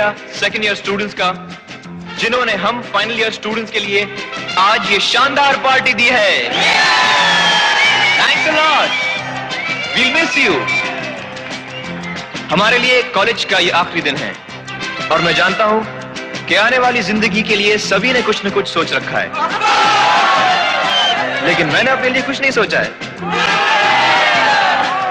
तो 0.00 0.32
सेकेंड 0.34 0.64
ईयर 0.64 0.74
स्टूडेंट्स 0.74 1.14
का, 1.14 1.32
जिन्होंने 2.20 2.52
हम 2.56 2.80
फाइनल 2.92 3.18
ईयर 3.20 3.32
स्टूडेंट्स 3.32 3.72
के 3.72 3.80
लिए 3.80 4.02
आज 4.58 4.90
ये 4.92 4.98
शानदार 5.00 5.56
पार्टी 5.56 5.92
दी 5.94 6.06
है। 6.06 6.30
Thanks 8.18 8.46
lot 8.48 8.90
we'll 9.96 10.12
miss 10.14 10.38
you 10.38 10.52
हमारे 12.50 12.78
लिए 12.78 13.02
कॉलेज 13.14 13.44
का 13.44 13.58
ये 13.58 13.70
आखिरी 13.80 14.02
दिन 14.02 14.16
है। 14.16 14.32
और 15.12 15.20
मैं 15.20 15.34
जानता 15.34 15.64
हूँ 15.64 15.84
कि 16.48 16.54
आने 16.54 16.78
वाली 16.78 17.02
ज़िंदगी 17.02 17.42
के 17.42 17.56
लिए 17.56 17.76
सभी 17.80 18.12
ने 18.12 18.22
कुछ 18.22 18.44
न 18.46 18.50
कुछ 18.50 18.68
सोच 18.68 18.92
रखा 18.92 19.18
है। 19.18 19.28
लेकिन 21.46 21.66
मैंने 21.66 21.90
अपने 21.90 22.08
लिए 22.08 22.22
कुछ 22.22 22.40
नहीं 22.40 22.50
सोचा 22.50 22.80
है। 22.80 22.90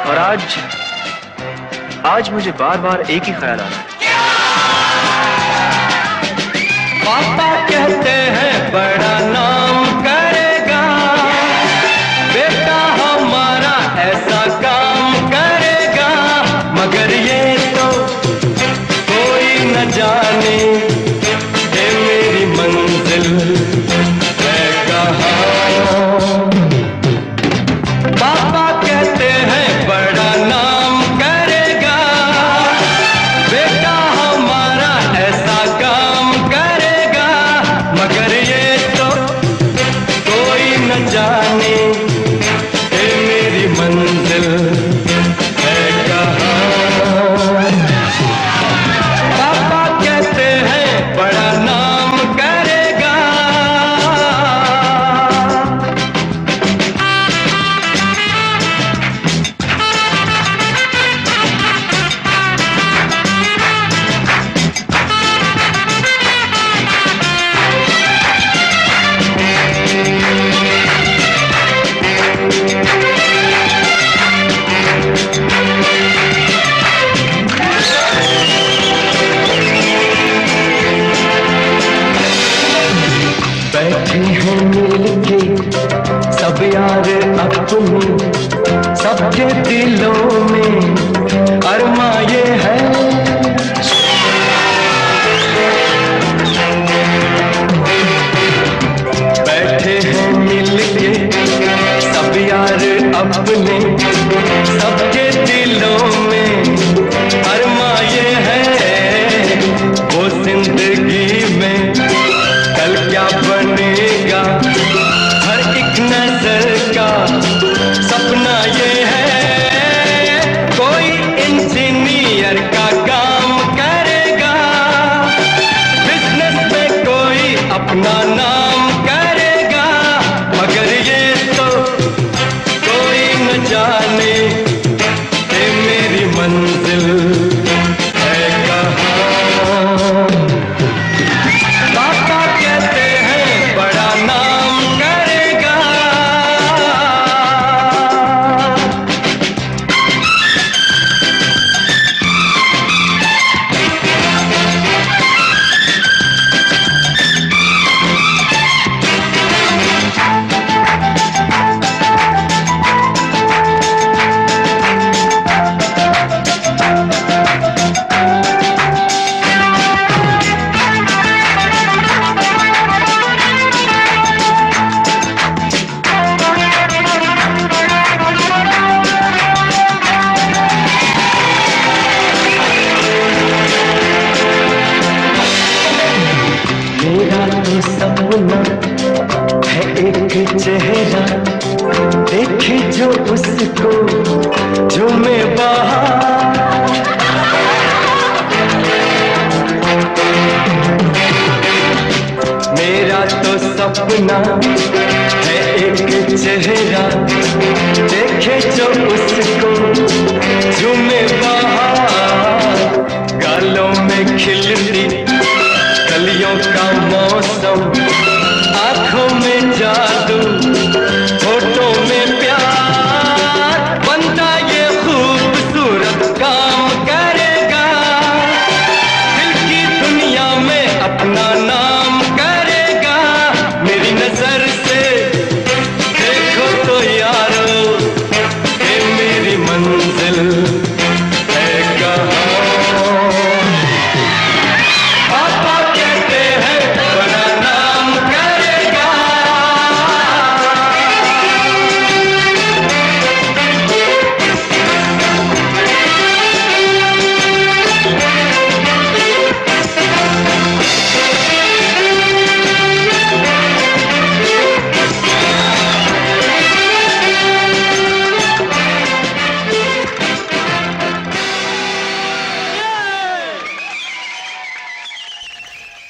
और 0.06 0.18
आज 0.18 0.58
आज 2.06 2.30
मुझे 2.30 2.52
बार 2.60 2.78
बार 2.78 3.02
एक 3.02 3.24
ही 3.24 3.34
ख्याल 3.34 3.60
आ 3.60 3.64
रहा 3.64 3.68
है। 3.68 3.89
पापा 7.10 7.46
कहते 7.70 8.19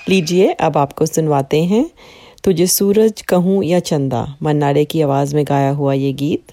लीजिए, 0.10 0.52
अब 0.52 0.78
आपको 0.78 1.06
सुनवाते 1.06 1.63
हैं। 1.63 1.89
तुझे 2.43 2.67
सूरज 2.67 3.22
कहूँ 3.22 3.63
या 3.63 3.80
चंदा 3.80 4.36
मन्नाडे 4.43 4.86
की 4.86 5.02
आवाज़ 5.02 5.36
में 5.36 5.45
गाया 5.45 5.72
हुआ 5.72 5.93
ये 5.93 6.13
गीत 6.13 6.52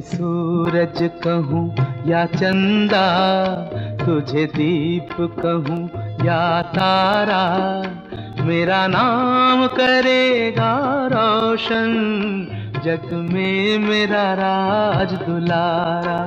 सूरज 0.00 0.98
कहूँ 1.24 1.65
या 2.06 2.24
चंदा, 2.26 3.06
तुझे 4.04 4.44
दीप 4.46 5.08
कहूँ 5.40 5.78
या 6.26 6.62
तारा, 6.62 7.42
मेरा 8.44 8.86
नाम 8.86 9.66
करेगा 9.66 10.72
रोशन, 11.12 11.92
जग 12.84 13.12
में 13.32 13.78
मेरा 13.78 14.22
राज 14.34 15.14
दुलारा। 15.22 16.18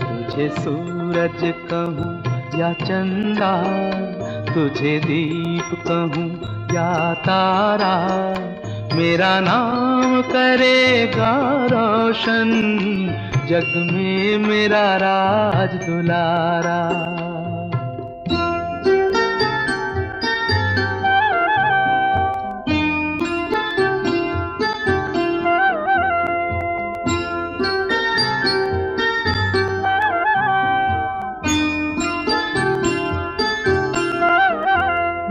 तुझे 0.00 0.48
सूरज 0.48 1.40
कहूँ 1.72 2.12
या 2.60 2.72
चंदा, 2.72 3.52
तुझे 4.54 4.98
दीप 4.98 5.78
कहूँ 5.86 6.28
या 6.74 7.14
तारा, 7.14 7.94
मेरा 8.94 9.38
नाम 9.40 10.20
करेगा 10.22 11.32
रोशन 11.66 12.50
जग 13.48 13.72
में 13.92 14.38
मेरा 14.38 14.84
राज 14.96 15.74
दुलारा। 15.84 16.78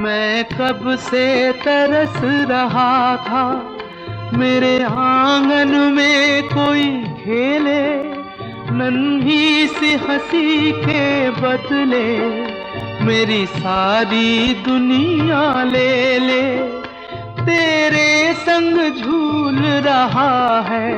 मैं 0.04 0.44
कब 0.46 0.96
से 1.00 1.52
तरस 1.52 2.20
रहा 2.50 3.16
था 3.18 3.73
मेरे 4.38 4.78
आँगन 4.84 5.72
में 5.94 6.44
कोई 6.44 6.86
खेले, 7.18 7.84
नन्ही 8.74 9.68
सी 9.68 9.94
हँसी 9.96 10.72
के 10.72 11.30
बदले 11.30 12.08
मेरी 13.06 13.46
सारी 13.46 14.54
दुनिया 14.66 15.64
ले 15.64 16.20
ले। 16.20 16.44
तेरे 17.42 18.34
संग 18.34 18.78
झूल 18.96 19.58
रहा 19.88 20.62
है, 20.62 20.92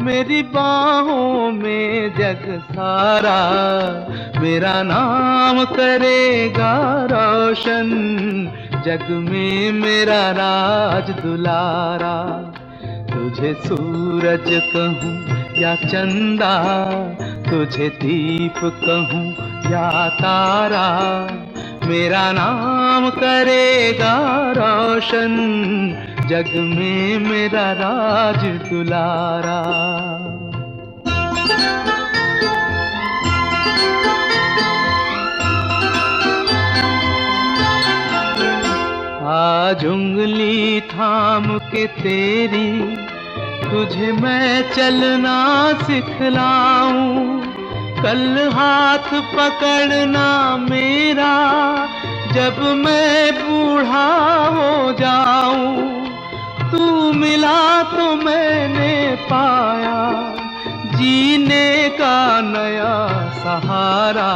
मेरी 0.00 0.42
बाहों 0.42 1.50
में 1.52 2.14
जग 2.14 2.44
सारा। 2.72 3.40
मेरा 4.40 4.82
नाम 4.82 5.64
करेगा 5.64 6.74
रोशन 7.10 7.88
जग 8.86 9.02
में 9.10 9.72
मेरा 9.72 10.30
राज 10.30 11.10
दुलारा, 11.10 12.14
तुझे 13.10 13.52
सूरज 13.54 14.48
कहूँ 14.74 15.14
या 15.60 15.74
चंदा, 15.74 16.54
तुझे 17.50 17.88
दीप 17.88 18.60
कहूँ 18.84 19.24
या 19.72 20.08
तारा, 20.08 20.86
मेरा 21.86 22.32
नाम 22.32 23.10
करेगा 23.10 24.16
रोशन, 24.52 25.36
जग 26.30 26.56
में 26.56 27.18
मेरा 27.18 27.72
राज 27.72 28.44
दुलारा। 28.70 29.60
आज 39.30 39.84
उंगली 39.86 40.80
थाम 40.80 41.44
के 41.58 41.86
तेरी, 41.86 42.96
तुझे 43.70 44.12
मैं 44.12 44.72
चलना 44.72 45.72
सिखलाऊं। 45.72 47.40
कल 48.02 48.50
हाथ 48.52 49.08
पकड़ना 49.34 50.56
मेरा, 50.56 51.34
जब 52.32 52.58
मैं 52.76 53.34
बूढ़ा 53.34 54.08
हो 54.48 54.92
जाऊँ। 54.92 56.08
तू 56.72 57.12
मिला 57.12 57.82
तो 57.82 58.14
मैंने 58.14 59.16
पाया, 59.22 60.00
जीने 60.96 61.88
का 61.88 62.40
नया 62.40 62.96
सहारा। 63.34 64.32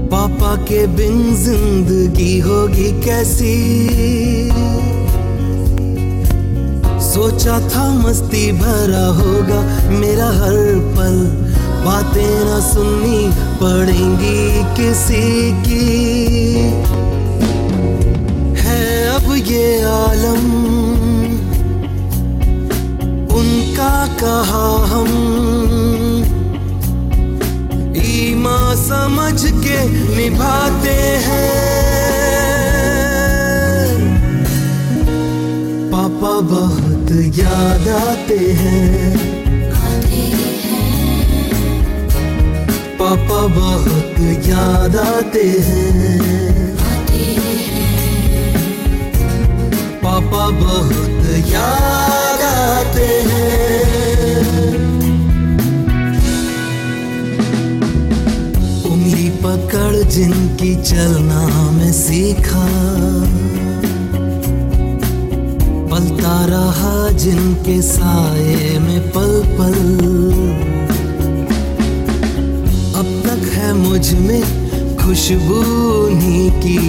पापा 0.08 0.55
के 0.55 0.88
बिन 0.88 1.36
ज़िंदगी 1.36 2.39
होगी 2.39 2.91
कैसी? 3.01 3.53
सोचा 6.99 7.60
था 7.69 7.93
मस्ती 7.93 8.51
भरा 8.51 9.05
होगा, 9.05 9.62
मेरा 9.89 10.25
हर 10.25 10.58
पल। 10.97 11.19
बातें 11.86 12.45
ना 12.45 12.60
सुननी 12.60 13.29
पड़ेंगी 13.62 14.63
किसी 14.73 15.51
की। 15.62 15.86
है 18.62 19.08
अब 19.08 19.34
ये 19.47 19.81
आलम 19.81 20.74
उनका 23.86 24.06
कहा 24.21 24.67
हम? 24.86 25.10
ईमा 27.98 28.58
समझ 28.76 29.41
के 29.63 29.78
निभाते 30.15 30.95
हैं। 31.26 31.52
पापा 35.91 36.34
बहुत 36.54 37.12
याद 37.38 37.88
आते 38.10 38.38
हैं। 38.38 39.17
पापा 43.00 43.41
बहुत 43.48 44.19
याद 44.48 44.95
आते 44.95 45.43
हैं। 45.65 46.76
पापा 50.04 50.50
बहुत 50.50 51.14
याद 51.36 52.41
आते 52.41 53.08
हैं। 53.30 53.56
उंगली 58.91 59.30
पकड़ 59.30 59.95
जिनकी 59.95 60.76
चलना 60.76 61.71
मैं 61.71 61.91
सीखा। 61.93 62.65
पलता 65.91 66.45
रहा 66.45 67.10
जिनके 67.10 67.82
साए 67.82 68.80
में 68.80 69.02
पल 69.10 69.41
पल 69.58 69.78
अब 73.00 73.08
तक 73.26 73.48
है 73.54 73.74
मुझमें 73.74 74.41
खुशबू 74.98 75.60
उन्हीं 76.06 76.52
की। 76.62 76.80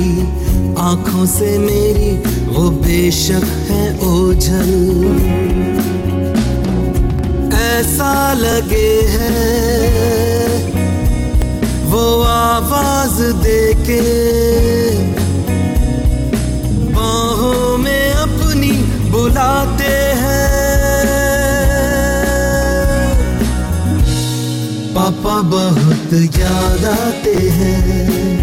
आँखों 0.79 1.27
से 1.27 1.59
मेरी 1.59 2.36
वो 2.57 2.71
बेशक 2.71 3.45
है 3.69 3.99
ओझल। 3.99 4.71
ऐसा 7.55 8.33
लगे 8.33 9.01
है। 9.07 9.37
वो 11.85 12.23
आवाज़ 12.23 13.23
दे 13.23 13.75
के 13.75 14.01
बाहों 16.93 17.79
में 17.79 18.11
अपनी 18.11 18.73
बुलाते 19.11 19.93
हैं। 20.23 20.47
पापा 24.95 25.43
बहुत 25.43 26.13
याद 26.13 26.85
आते 26.85 27.35
हैं। 27.35 28.36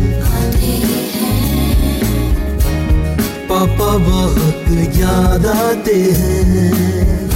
पापा 3.53 3.97
बहुत 3.97 4.69
याद 4.97 5.45
आते 5.45 5.93
हैं। 5.93 7.29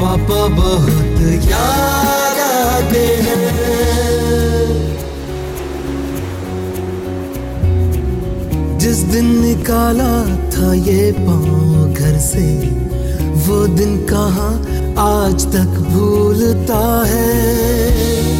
पापा 0.00 0.46
बहुत 0.46 1.20
याद 1.44 2.38
आते 2.38 3.04
हैं। 3.20 3.58
जिस 8.78 8.96
दिन 8.96 9.40
निकाला 9.44 10.36
था 10.50 10.74
ये 10.74 11.12
पाँव 11.12 11.94
घर 11.94 12.18
से, 12.18 12.60
वो 13.46 13.66
दिन 13.66 13.96
कहाँ 14.06 14.52
आज 14.98 15.46
तक 15.46 15.78
भूलता 15.90 17.04
है। 17.06 18.37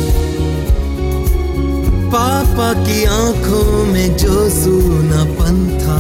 पापा 2.13 2.73
की 2.85 3.05
आँखों 3.05 3.85
में 3.85 4.17
जो 4.17 4.49
सूनापन 4.51 5.57
था, 5.83 5.97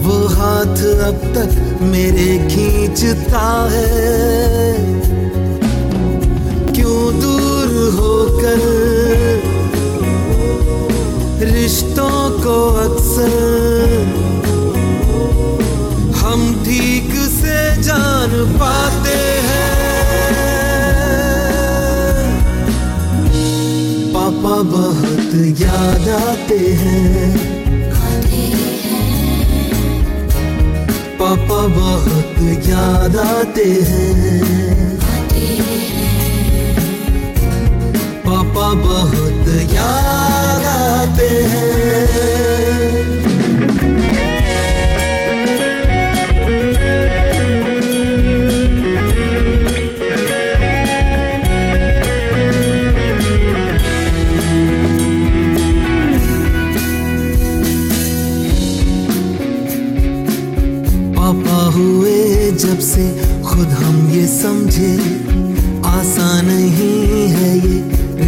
वो 0.00 0.16
हाथ 0.28 0.82
अब 1.04 1.24
तक 1.34 1.82
मेरे 1.82 2.26
खींचता 2.48 3.46
है। 3.72 4.76
क्यों 6.72 7.20
दूर 7.20 7.74
होकर 7.94 8.60
रिश्तों 11.52 12.30
को 12.40 12.56
अक्सर 12.84 13.95
आते 26.46 26.58
हैं। 26.58 27.30
पापा 31.18 31.60
बहुत 31.66 32.38
याद 32.68 33.16
आते 33.16 33.64
हैं। 33.88 34.98
पापा 38.26 38.68
बहुत 38.74 39.48
याद 39.74 40.64
आते 40.76 41.28
हैं। 41.46 41.75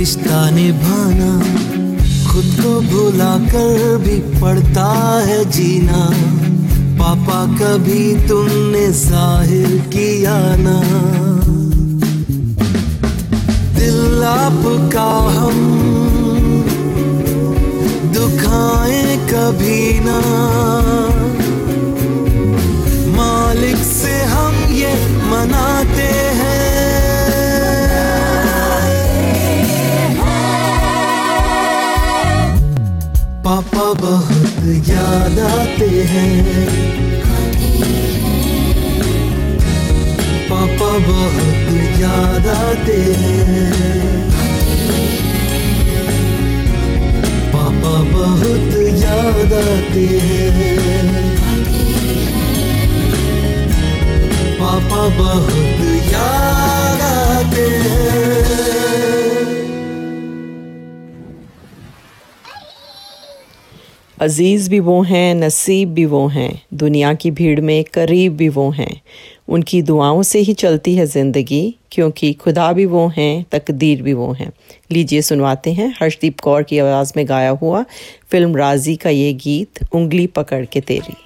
रिश्ता 0.08 0.38
निभाना, 0.50 1.30
खुद 2.26 2.44
को 2.58 2.70
भुला 2.82 3.32
कर 3.44 3.96
भी 3.98 4.16
पड़ता 4.40 4.86
है 5.22 5.38
जीना। 5.50 5.98
पापा 6.96 7.40
कभी 7.56 8.04
तुमने 8.28 8.86
ज़ाहिर 8.92 9.76
किया 9.92 10.38
ना। 10.60 10.78
दिल 13.76 14.24
आपका 14.24 15.10
हम, 15.36 15.60
दुखाए 18.14 19.16
कभी 19.28 19.82
ना। 20.00 20.18
मालिक 23.12 23.84
से 23.92 24.16
हम 24.32 24.56
ये 24.74 24.94
मनाते 25.28 26.10
पापा 33.78 33.92
बहुत 33.94 34.88
याद 34.88 35.38
आते 35.38 35.88
हैं। 36.10 36.66
पापा 40.48 40.88
बहुत 41.06 41.68
याद 42.00 42.46
आते 42.54 42.96
हैं 43.18 43.68
पापा 47.52 47.94
बहुत 48.14 48.74
याद 49.02 49.52
आते 49.60 50.06
हैं 50.26 51.06
पापा 54.58 55.02
बहुत 55.18 55.86
याद 56.12 57.00
आते 57.10 57.68
हैं 57.86 58.27
अज़ीज़ 64.28 64.70
भी 64.70 64.80
वो 64.80 65.02
हैं, 65.02 65.34
नसीब 65.34 65.88
भी 65.88 66.04
वो 66.04 66.26
हैं, 66.28 66.62
दुनिया 66.74 67.14
की 67.14 67.30
भीड़ 67.30 67.60
में 67.60 67.84
करीब 67.84 68.36
भी 68.36 68.48
वो 68.48 68.70
हैं। 68.70 69.00
उनकी 69.48 69.82
दुआओं 69.82 70.22
से 70.22 70.38
ही 70.38 70.52
चलती 70.52 70.94
है 70.94 71.06
ज़िंदगी, 71.06 71.74
क्योंकि 71.92 72.32
खुदा 72.32 72.72
भी 72.72 72.84
वो 72.86 73.08
हैं, 73.08 73.46
तकदीर 73.52 74.02
भी 74.02 74.12
वो 74.12 74.32
हैं। 74.32 74.52
लीजिए 74.92 75.22
सुनवाते 75.22 75.72
हैं, 75.72 75.94
हर्षदीप 76.00 76.40
कौर 76.40 76.62
की 76.62 76.78
आवाज़ 76.78 77.12
में 77.16 77.28
गाया 77.28 77.50
हुआ 77.50 77.84
फ़िल्म 78.30 78.56
राज़ी 78.56 78.96
का 78.96 79.10
ये 79.10 79.32
गीत, 79.32 79.70
उंगली 79.92 80.26
पकड़ 80.26 80.64
के 80.64 80.80
तेरी। 80.80 81.16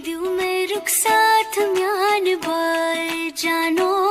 जानो 3.39 4.02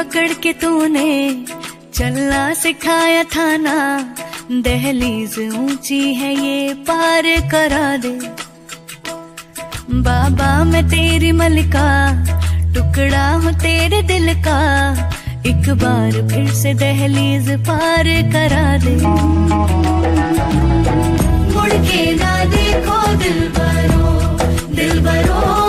पकड़ 0.00 0.32
के 0.32 0.52
तूने 0.52 1.44
चलना 1.94 2.54
सिखाया 2.54 3.24
था 3.24 3.56
ना। 3.56 3.74
दहलीज 4.62 5.34
ऊँची 5.58 5.98
है 6.14 6.32
ये, 6.34 6.74
पार 6.88 7.24
करा 7.50 7.96
दे। 7.96 8.12
बाबा, 10.00 10.64
मैं 10.64 10.84
तेरी 10.88 11.32
मलिका, 11.32 11.90
टुकड़ा 12.74 13.28
हूँ 13.32 13.52
तेरे 13.52 14.02
दिल 14.02 14.34
का। 14.40 14.58
एक 15.46 15.68
बार 15.82 16.12
फिर 16.28 16.48
से 16.54 16.74
दहलीज 16.74 17.50
पार 17.60 18.08
करा 18.32 18.66
दे। 18.78 18.96
मुड़ 21.52 21.76
के 21.88 22.14
ना 22.14 22.44
देखो 22.44 22.98
दिल 23.16 23.40
बरो 23.58 24.08
दिल 24.74 25.00
बरो 25.00 25.59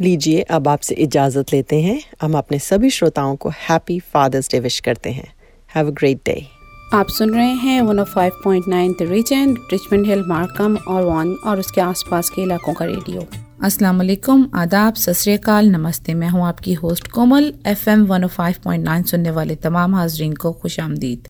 लीजिए 0.00 0.40
अब 0.50 0.68
आपसे 0.68 0.94
इजाज़त 0.96 1.52
लेते 1.52 1.80
हैं। 1.80 2.00
हम 2.22 2.36
अपने 2.38 2.58
सभी 2.58 2.90
श्रोताओं 2.90 3.36
को 3.36 3.48
हैप्पी 3.60 3.98
फादर्स 4.12 4.50
डे 4.50 4.60
विश 4.60 4.78
करते 4.80 5.10
हैं। 5.10 5.32
हैव 5.70 5.86
अ 5.86 5.90
ग्रेट 5.90 6.20
डे 6.26 6.42
आप 6.94 7.08
सुन 7.08 7.34
रहे 7.34 7.52
हैं 7.56 7.80
105.9 7.82 8.94
the 9.00 9.10
region 9.10 9.54
Richmond 9.72 10.06
hill 10.06 10.22
Markham 10.28 10.76
और 10.88 11.04
वन 11.04 11.34
और 11.46 11.58
उसके 11.58 11.80
आसपास 11.80 12.30
के 12.30 12.42
इलाकों 12.42 12.74
का 12.74 12.84
रेडियो 12.84 13.26
अस्सलाम 13.64 13.98
वालेकुम 13.98 14.48
आदाब 14.54 14.94
सत 14.94 15.12
श्री 15.14 15.38
नमस्ते। 15.46 16.14
मैं 16.14 16.28
हूँ 16.28 16.46
आपकी 16.46 16.74
होस्ट 16.74 17.08
कोमल 17.08 17.52
एफएम 17.66 18.06
105.9 18.06 19.02
सुनने 19.06 19.30
वाले 19.30 19.56
तमाम 19.58 19.94
हाजरीन 19.94 20.32
को 20.34 20.52
खुश 20.52 20.78
आमदीद। 20.80 21.28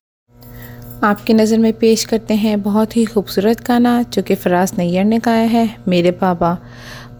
आपकी 1.04 1.34
नज़र 1.34 1.58
में 1.58 1.72
पेश 1.72 2.04
करते 2.04 2.34
हैं 2.34 2.60
बहुत 2.62 2.96
ही 2.96 3.04
खूबसूरत 3.04 3.60
गाना 3.66 4.02
जो 4.04 4.22
कि 4.22 4.34
फराज 4.34 4.72
नैयर 4.78 5.04
ने 5.04 5.18
गाया 5.18 5.46
है 5.48 5.68
मेरे 5.88 6.10
बाबा। 6.20 6.56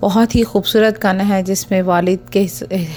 बहुत 0.00 0.34
ही 0.34 0.42
खूबसूरत 0.42 0.98
गाना 1.02 1.24
है 1.24 1.42
जिसमें 1.42 1.80
वालिद 1.82 2.20
के 2.32 2.42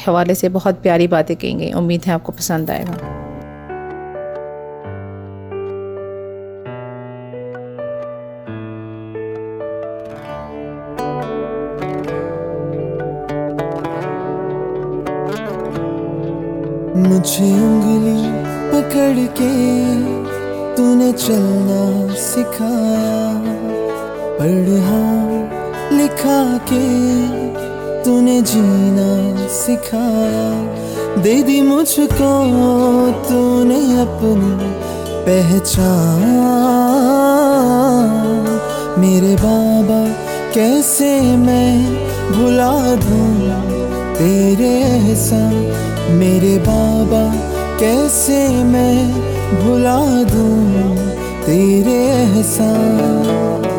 हवाले 0.05 0.35
से 0.35 0.49
बहुत 0.49 0.81
प्यारी 0.81 1.07
बातें 1.07 1.35
कही 1.35 1.53
गई 1.53 1.71
उम्मीद 1.71 2.05
है 2.05 2.13
आपको 2.13 2.31
पसंद 2.31 2.71
आएगा। 2.71 2.97
मुझे 16.97 17.51
उंगली 17.63 18.17
पकड़ 18.71 19.25
के 19.39 19.51
तूने 20.75 21.11
चलना 21.13 22.13
सिखाया। 22.15 23.41
पढ़ 24.39 24.69
हाँ, 24.85 25.62
लिखा 25.97 26.57
के 26.71 26.85
तूने 28.03 28.41
जीना 28.41 29.09
सिखाया। 29.47 30.47
दे 31.21 31.41
दी 31.43 31.61
मुझको, 31.61 32.31
तूने 33.29 33.81
अपनी 34.01 34.71
पहचान। 35.25 36.23
मेरे 38.97 39.35
बाबा, 39.35 40.01
कैसे 40.53 41.11
मैं 41.37 41.73
भुला 42.31 42.73
दूँ 42.95 43.31
तेरे 44.15 44.73
एहसान 44.89 45.53
मेरे 46.11 46.57
बाबा, 46.57 47.23
कैसे 47.79 48.47
मैं 48.63 48.97
भुला 49.61 49.99
दूँ 50.23 50.95
तेरे 51.45 51.97
एहसान 52.07 53.72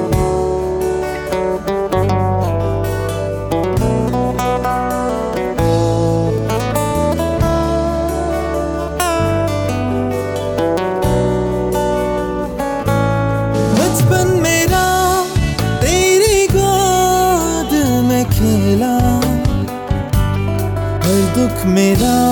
दुख 21.94 22.02
मेरा 22.02 22.23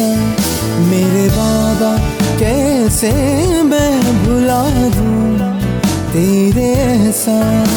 एहसान 0.00 0.86
मेरे 0.90 1.26
बाबा 1.36 1.90
कैसे 2.38 3.10
मैं 3.70 4.24
भुला 4.24 4.62
दूँ 4.94 5.48
तेरे 6.12 6.66
एहसान 6.82 7.67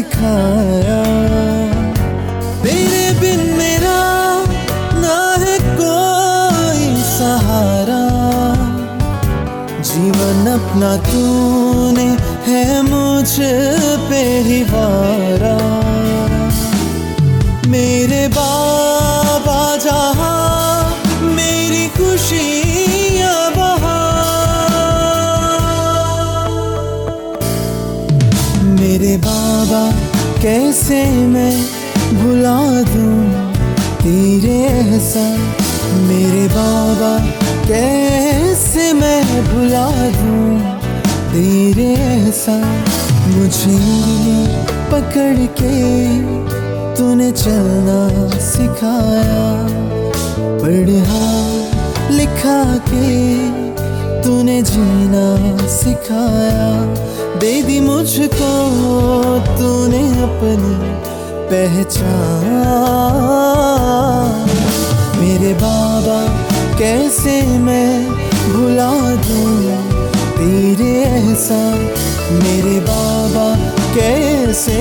सिखाया 0.00 1.00
तेरे 2.62 3.02
बिन 3.20 3.40
मेरा 3.56 3.98
ना 5.02 5.16
है 5.42 5.56
कोई 5.80 6.86
सहारा। 7.08 8.00
जीवन 9.90 10.48
अपना 10.52 10.92
तूने 11.08 12.08
है 12.48 12.64
मुझ 12.88 13.28
पे 14.08 14.22
ही 14.48 14.60
मेरे 29.10 29.22
बाबा, 29.22 29.80
कैसे 30.42 31.02
मैं 31.26 31.54
भुला 32.14 32.58
दूँ 32.90 33.52
तेरे 33.98 34.54
एहसान? 34.66 35.38
मेरे 36.06 36.46
बाबा, 36.48 37.10
कैसे 37.66 38.92
मैं 38.92 39.22
भुला 39.46 39.86
दूँ 40.18 40.78
तेरे 41.32 41.88
एहसान? 42.04 42.62
मुझे 43.34 43.78
पकड़ 44.92 45.46
के 45.58 45.74
तूने 46.94 47.30
चलना 47.32 48.00
सिखाया, 48.46 49.50
पढ़ा 50.62 51.26
लिखा 52.14 52.62
के 52.86 53.59
तूने 54.24 54.62
जीना 54.62 55.26
सिखाया। 55.66 56.94
दे 57.38 57.62
दी 57.62 57.80
मुझको 57.80 58.52
तूने 59.40 60.08
अपनी 60.08 61.00
पहचान। 61.50 62.60
मेरे 65.20 65.54
बाबा, 65.54 66.18
कैसे 66.78 67.58
मैं 67.58 68.08
भुला 68.52 68.92
दूँ? 69.14 69.90
तेरे 70.36 71.02
एहसान, 71.04 71.78
मेरे 72.32 72.80
बाबा, 72.80 73.56
कैसे 73.94 74.78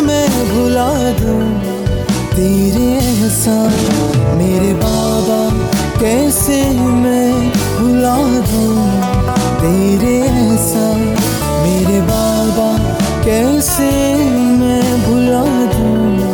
मैं 0.00 0.28
भुला 0.28 0.90
दूँ? 1.12 1.77
तेरे 2.38 2.84
एहसान 2.96 3.72
मेरे 4.38 4.74
बाबा, 4.74 5.38
कैसे 6.00 6.58
मैं 6.70 7.50
भुला 7.78 8.16
दूँ? 8.46 8.74
तेरे 9.60 10.12
एहसान 10.18 11.00
मेरे 11.62 12.00
बाबा, 12.00 12.68
कैसे 13.24 13.90
मैं 14.52 15.02
भुला 15.04 15.42
दूँ? 15.74 16.30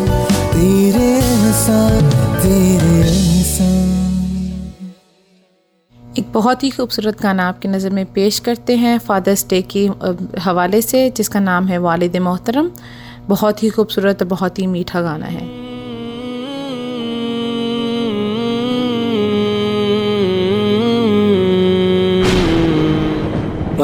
तेरे 0.52 1.08
एहसान 1.14 2.10
तेरे 2.42 2.92
एक 6.18 6.32
बहुत 6.32 6.62
ही 6.62 6.70
खूबसूरत 6.70 7.20
गाना 7.22 7.48
आपकी 7.48 7.68
नज़र 7.68 7.90
में 7.90 8.04
पेश 8.12 8.38
करते 8.38 8.76
हैं 8.76 8.98
फादर्स 8.98 9.46
डे 9.48 9.62
के 9.76 9.88
हवाले 10.40 10.82
से, 10.82 11.10
जिसका 11.10 11.40
नाम 11.40 11.66
है 11.66 11.78
वालिद 11.78 12.16
मोहतरम। 12.16 12.70
बहुत 13.28 13.62
ही 13.62 13.68
खूबसूरत 13.68 14.22
और 14.22 14.28
बहुत 14.28 14.58
ही 14.58 14.66
मीठा 14.66 15.00
गाना 15.00 15.26
है। 15.26 15.63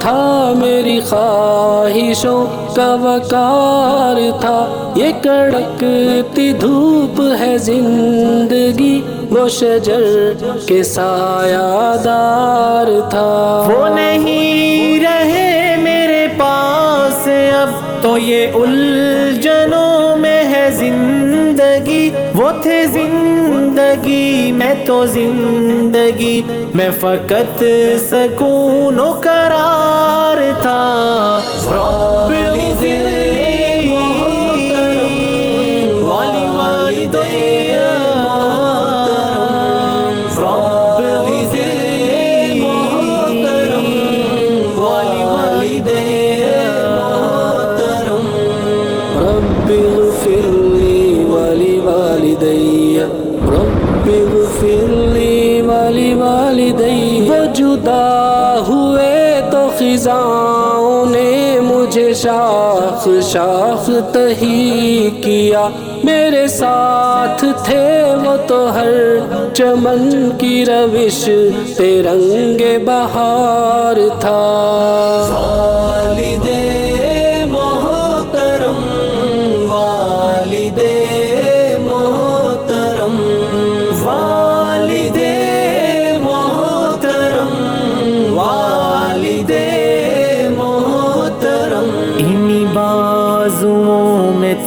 था 0.00 0.52
मेरी 0.54 1.00
ख्वाहिशों 1.00 2.44
का 2.76 2.94
वकार 3.02 4.16
था। 4.42 4.58
ये 4.98 5.12
कड़कती 5.26 6.52
धूप 6.54 7.20
है 7.40 7.58
ज़िंदगी, 7.58 8.96
वो 9.32 9.48
शजर 9.50 10.04
के 10.68 10.82
सायादार 10.84 12.86
था। 13.14 13.30
वो 13.68 13.86
नहीं 13.94 15.00
रहे 15.00 15.76
मेरे 15.78 16.26
पास 16.34 17.28
अब 17.54 17.70
तो 18.02 18.16
ये 18.18 18.52
उलझनों 18.54 20.16
में 20.16 20.44
है 20.44 20.70
ज़िंदगी। 20.78 21.13
मैं 24.54 24.84
तो 24.84 24.96
ज़िंदगी 25.06 26.36
मैं 26.76 26.90
फकत 27.00 27.58
सकून 28.02 28.98
करार 29.22 30.40
था। 30.60 30.82
खिजाओं 60.04 61.06
ने 61.06 61.60
मुझे 61.60 62.12
शाख 62.14 63.04
शाख 63.24 63.86
तही 64.14 65.10
किया। 65.24 65.62
मेरे 66.04 66.46
साथ 66.48 67.44
थे 67.68 67.86
वो 68.14 68.36
तो 68.48 68.58
हर 68.68 69.54
चमन 69.56 70.04
की 70.40 70.64
रविश, 70.64 71.24
तिरंगे 71.78 72.76
बहार 72.84 74.08
था। 74.20 74.40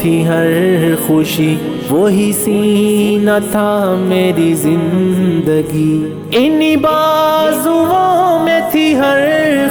थी 0.08 0.22
हर 0.24 0.96
खुशी, 1.08 1.54
वही 1.92 2.32
सीना 2.34 3.40
था 3.40 3.96
मेरी 3.96 4.54
ज़िंदगी। 4.54 5.92
इन्हीं 6.38 6.78
बाजुओं 6.78 8.40
में 8.40 8.70
थी 8.72 8.94
हर 8.94 9.20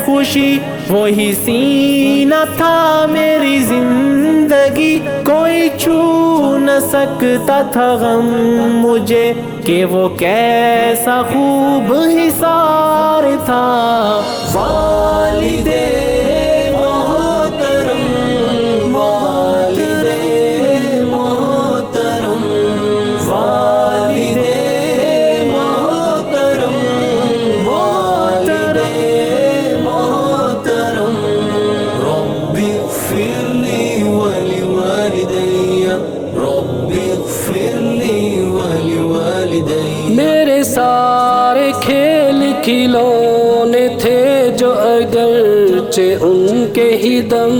खुशी, 0.06 0.60
वही 0.90 1.32
सीना 1.34 2.44
था 2.60 3.06
मेरी 3.06 3.58
ज़िंदगी। 3.62 4.98
कोई 5.24 5.68
छू 5.78 5.96
न 6.58 6.78
सकता 6.92 7.62
था 7.72 7.88
गम 7.96 8.28
मुझे 8.80 9.24
कि 9.66 9.82
वो 9.84 10.08
कैसा 10.20 11.22
खूब 11.22 11.92
हिसार 12.10 13.36
था। 13.48 13.64
वालिदे 14.56 15.84
अगरचे 45.96 46.16
उनके 46.20 46.88
ही 47.02 47.20
दम 47.22 47.52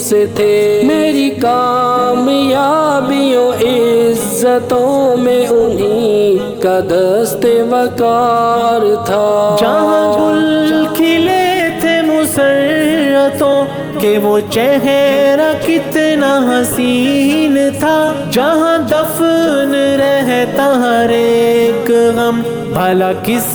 से 0.00 0.26
थे। 0.38 0.82
मेरी 0.82 1.28
कामयाबियों, 1.44 3.48
इज्जतों 3.68 5.16
में 5.16 5.48
उन्हीं 5.48 6.38
का 6.62 6.80
दस्ते 6.88 7.52
वकार 7.62 8.80
था। 9.08 9.56
जहाँ 9.60 10.04
गुल 10.16 10.86
खिले 10.96 11.44
थे 11.80 11.94
मुसरतों 12.02 13.58
के, 14.00 14.12
वो 14.18 14.34
चेहरा 14.48 15.52
कितना 15.66 16.32
हसीन 16.48 17.54
था। 17.82 17.98
जहाँ 18.30 18.76
दफन 18.88 19.72
रहता 20.00 20.66
हर 20.82 21.10
एक 21.12 21.86
गम, 22.16 22.36
भला 22.72 23.12
किस 23.22 23.52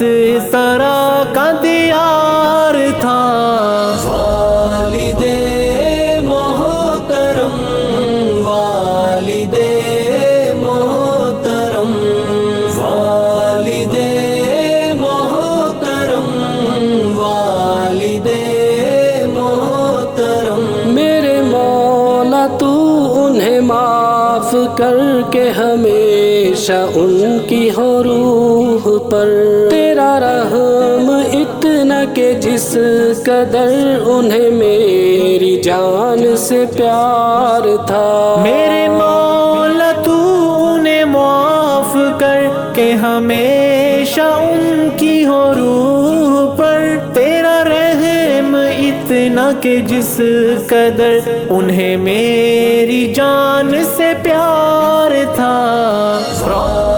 तरह 0.53 0.97
का 1.33 1.47
दियार 1.61 2.75
था। 3.01 3.21
करके 24.77 25.49
हमेशा 25.49 26.83
उनकी 26.85 27.69
हो 27.69 28.01
रूह 28.01 28.83
पर। 28.97 29.29
तेरा 29.71 30.17
रहम 30.17 31.07
इतना 31.41 32.03
के 32.05 32.33
जिस 32.33 32.71
कदर 33.27 34.05
उन्हें 34.07 34.51
मेरी 34.51 35.55
जान 35.61 36.35
से 36.35 36.65
प्यार 36.65 37.77
था। 37.89 38.43
मेरे 38.43 38.87
मौला 38.89 39.91
उन्हें 40.71 41.05
माफ़ 41.05 41.97
कर 42.19 42.73
के 42.75 42.91
हमेशा 42.91 44.27
उनकी 44.35 45.23
हो 45.23 45.41
रूह 45.53 46.46
इतना 49.07 49.51
के 49.63 49.79
जिस 49.81 50.15
कदर 50.71 51.47
उन्हें 51.51 51.97
मेरी 51.97 53.13
जान 53.13 53.71
से 53.83 54.13
प्यार 54.13 55.13
था। 55.35 56.96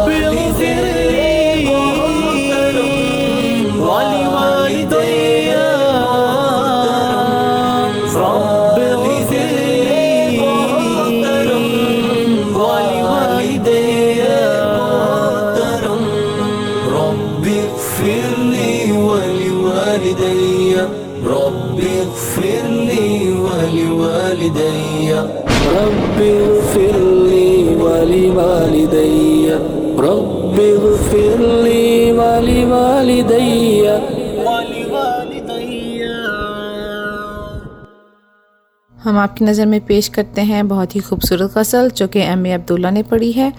हम 39.09 39.17
आपकी 39.17 39.45
नज़र 39.45 39.65
में 39.65 39.79
पेश 39.81 40.07
करते 40.07 40.41
हैं 40.41 40.67
बहुत 40.67 40.95
ही 40.95 40.99
खूबसूरत 41.01 41.53
गज़ल, 41.57 41.89
जो 41.89 42.07
कि 42.07 42.19
एम 42.21 42.45
ए 42.47 42.51
अब्दुल्ला 42.51 42.89
ने 42.89 43.03
पढ़ी 43.03 43.31
है। 43.31 43.51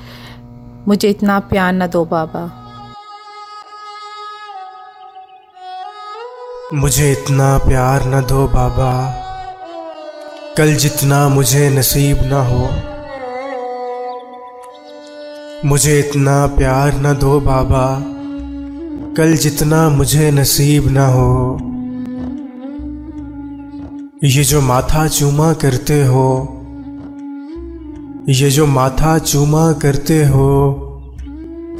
मुझे 0.88 1.08
इतना 1.10 1.38
प्यार 1.50 1.72
न 1.72 1.86
दो 1.86 2.04
बाबा। 2.04 2.42
मुझे 6.74 7.10
इतना 7.12 7.56
प्यार 7.58 8.04
न 8.06 8.20
दो 8.26 8.46
बाबा। 8.48 8.92
कल 10.56 10.74
जितना 10.74 11.28
मुझे 11.28 11.68
नसीब 11.70 12.18
न 12.22 12.44
हो, 12.46 12.68
मुझे 15.68 15.98
इतना 15.98 16.46
प्यार 16.46 16.94
न 16.96 17.16
दो 17.18 17.40
बाबा। 17.40 17.86
कल 19.16 19.36
जितना 19.36 19.88
मुझे 19.88 20.30
नसीब 20.30 20.88
न 20.88 20.98
हो 21.08 21.30
ये 24.24 24.44
जो 24.44 24.60
माथा 24.60 25.08
चूमा 25.08 25.52
करते 25.52 26.06
हो, 26.06 26.60
ये 28.28 28.50
जो 28.50 28.66
माथा 28.66 29.18
चूमा 29.18 29.72
करते 29.72 30.26
हो, 30.26 30.72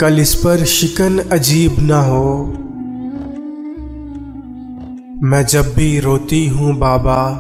कल 0.01 0.19
इस 0.19 0.35
पर 0.35 0.65
शिकन 0.65 1.19
अजीब 1.19 1.77
ना 1.79 2.03
हो। 2.03 2.45
मैं 5.23 5.47
जब 5.47 5.75
भी 5.75 6.01
रोती 6.01 6.49
हूँ 6.49 6.79
बाबा, 6.79 7.31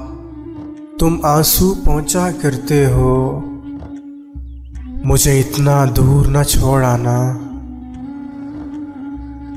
तुम 1.01 1.21
आँसू 1.25 1.75
पहुँचा 1.87 2.31
करते 2.31 2.85
हो। 2.85 3.45
मुझे 5.05 5.41
इतना 5.41 5.87
दूर 5.87 6.27
न 6.27 6.45
छोड़ 6.45 6.85
आना। 6.85 7.41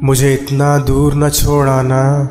मुझे 0.04 0.34
इतना 0.34 0.78
दूर 0.78 1.16
न 1.16 1.30
छोड़ 1.30 1.70
आना। 1.70 2.30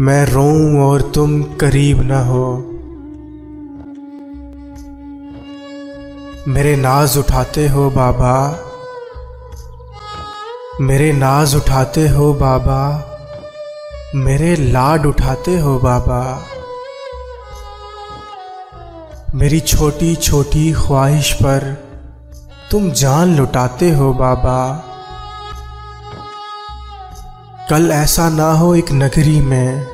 मैं 0.00 0.26
रोऊं 0.26 0.80
और 0.80 1.02
तुम 1.02 1.42
करीब 1.42 2.00
न 2.00 2.10
हो। 2.10 2.56
मेरे 6.52 6.76
नाज 6.76 7.18
उठाते 7.18 7.68
हो 7.68 7.90
बाबा। 7.90 8.58
मेरे 10.80 11.12
नाज 11.12 11.54
उठाते 11.54 12.08
हो 12.08 12.34
बाबा। 12.34 13.06
मेरे 14.14 14.56
लाड 14.56 15.06
उठाते 15.06 15.58
हो 15.58 15.78
बाबा। 15.78 16.44
मेरी 19.34 19.60
छोटी 19.60 20.16
छोटी 20.16 20.72
ख्वाहिश 20.72 21.32
पर 21.32 21.84
तुम 22.70 22.90
जान 22.90 23.36
लुटाते 23.36 23.90
हो 23.90 24.12
बाबा। 24.12 24.86
कल 27.70 27.90
ऐसा 27.90 28.28
ना 28.28 28.52
हो 28.52 28.74
एक 28.74 28.92
नगरी 28.92 29.40
में। 29.40 29.86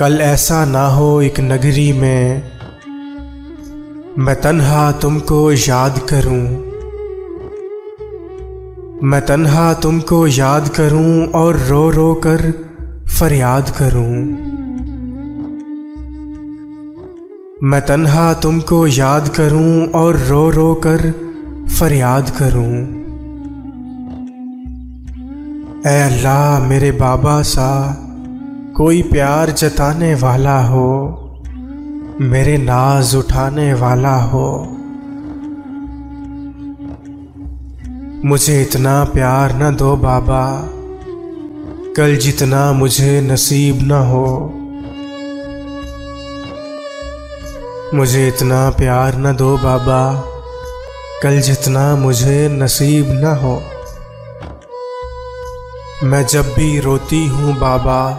कल 0.00 0.20
ऐसा 0.20 0.64
ना 0.64 0.86
हो 0.86 1.22
एक 1.22 1.40
नगरी 1.40 1.92
में। 1.92 2.50
मैं 4.18 4.40
तन्हा 4.40 4.92
तुमको 4.92 5.52
याद 5.52 5.98
करूँ। 5.98 6.44
मैं 9.02 9.26
तन्हा 9.26 9.74
तुमको 9.74 10.26
याद 10.26 10.68
करूँ 10.68 11.26
और 11.26 11.56
रो 11.56 11.90
रो 11.90 12.14
कर 12.14 12.52
फरियाद 13.18 13.70
करूँ। 13.70 14.14
मैं 17.62 17.86
तन्हा 17.86 18.34
तुमको 18.34 18.86
याद 18.86 19.28
करूँ 19.28 19.86
और 19.86 20.16
रो 20.16 20.50
रो 20.50 20.74
कर 20.74 21.10
फरियाद 21.80 22.30
करूँ। 22.30 23.01
ऐ 25.86 26.00
अल्लाह, 26.02 26.58
मेरे 26.60 26.90
बाबा 26.92 27.42
सा, 27.42 27.96
कोई 28.76 29.02
प्यार 29.02 29.50
जताने 29.50 30.14
वाला 30.14 30.60
हो, 30.62 30.88
मेरे 32.20 32.58
नाज 32.58 33.16
उठाने 33.16 33.74
वाला 33.74 34.14
हो। 34.16 34.78
मुझे 38.24 38.62
इतना 38.62 39.04
प्यार 39.04 39.52
न 39.62 39.76
दो 39.76 39.96
बाबा, 39.96 40.68
कल 41.96 42.16
जितना 42.16 42.72
मुझे 42.72 43.20
नसीब 43.20 43.78
न 43.82 43.90
हो। 43.90 44.26
मुझे 47.94 48.28
इतना 48.28 48.70
प्यार 48.70 49.18
न 49.18 49.36
दो 49.36 49.56
बाबा, 49.56 50.24
कल 51.22 51.40
जितना 51.40 51.96
मुझे 51.96 52.48
नसीब 52.48 53.06
न 53.10 53.24
हो। 53.24 53.62
मैं 56.04 56.26
जब 56.26 56.54
भी 56.54 56.80
रोती 56.80 57.26
हूँ 57.26 57.58
बाबा, 57.58 58.12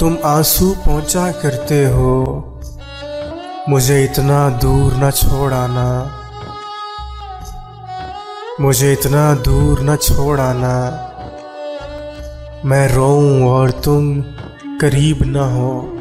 तुम 0.00 0.18
आँसू 0.24 0.74
पहुँचा 0.86 1.32
करते 1.32 1.84
हो। 1.84 2.48
मुझे 3.68 4.04
इतना 4.04 4.48
दूर 4.48 4.92
न 4.94 5.10
छोड़ 5.10 5.52
आना। 5.52 6.18
मुझे 8.60 8.92
इतना 8.92 9.34
दूर 9.34 9.80
न 9.80 9.96
छोड़ 9.96 10.40
आना। 10.40 11.08
मैं 12.64 12.88
रोऊं 12.88 13.48
और 13.48 13.70
तुम 13.70 14.20
करीब 14.80 15.18
न 15.22 15.36
हो। 15.36 15.98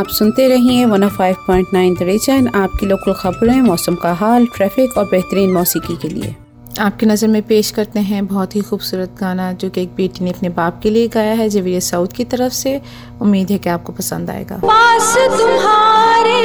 आप 0.00 0.08
सुनते 0.08 0.46
रहिए 0.48 0.84
one 0.84 1.06
five 1.08 1.36
point 1.46 1.72
nine 1.74 1.96
region 2.02 2.46
आपकी 2.56 2.86
लोकल 2.86 3.12
खबरें 3.12 3.60
मौसम 3.62 3.94
का 3.94 4.12
हाल 4.12 4.46
ट्रैफ़िक 4.46 4.96
और 4.98 5.04
बेहतरीन 5.04 5.52
मौसीकी 5.52 5.96
के 5.96 6.08
लिए। 6.08 6.34
आपकी 6.80 7.06
नज़र 7.06 7.28
में 7.28 7.42
पेश 7.42 7.70
करते 7.70 8.00
हैं 8.00 8.26
बहुत 8.26 8.56
ही 8.56 8.60
खूबसूरत 8.60 9.16
गाना 9.20 9.52
जो 9.52 9.70
कि 9.70 9.82
एक 9.82 9.88
बेटी 9.96 10.24
ने 10.24 10.30
अपने 10.30 10.48
बाप 10.58 10.80
के 10.82 10.90
लिए 10.90 11.08
गाया 11.08 11.34
है 11.34 11.48
जवीर 11.48 11.80
साउथ 11.80 12.16
की 12.16 12.24
तरफ़ 12.26 12.52
से। 12.52 12.80
उम्मीद 13.22 13.50
है 13.50 13.58
कि 13.58 13.68
आपको 13.68 13.92
पसंद 13.92 14.30
आएगा। 14.30 14.56
पास 14.64 15.14
तुम्हारे 15.38 16.38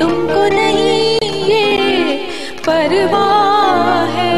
तुमको 0.00 0.42
नहीं 0.56 1.18
ये 1.50 2.16
परवाह 2.66 4.04
है। 4.16 4.29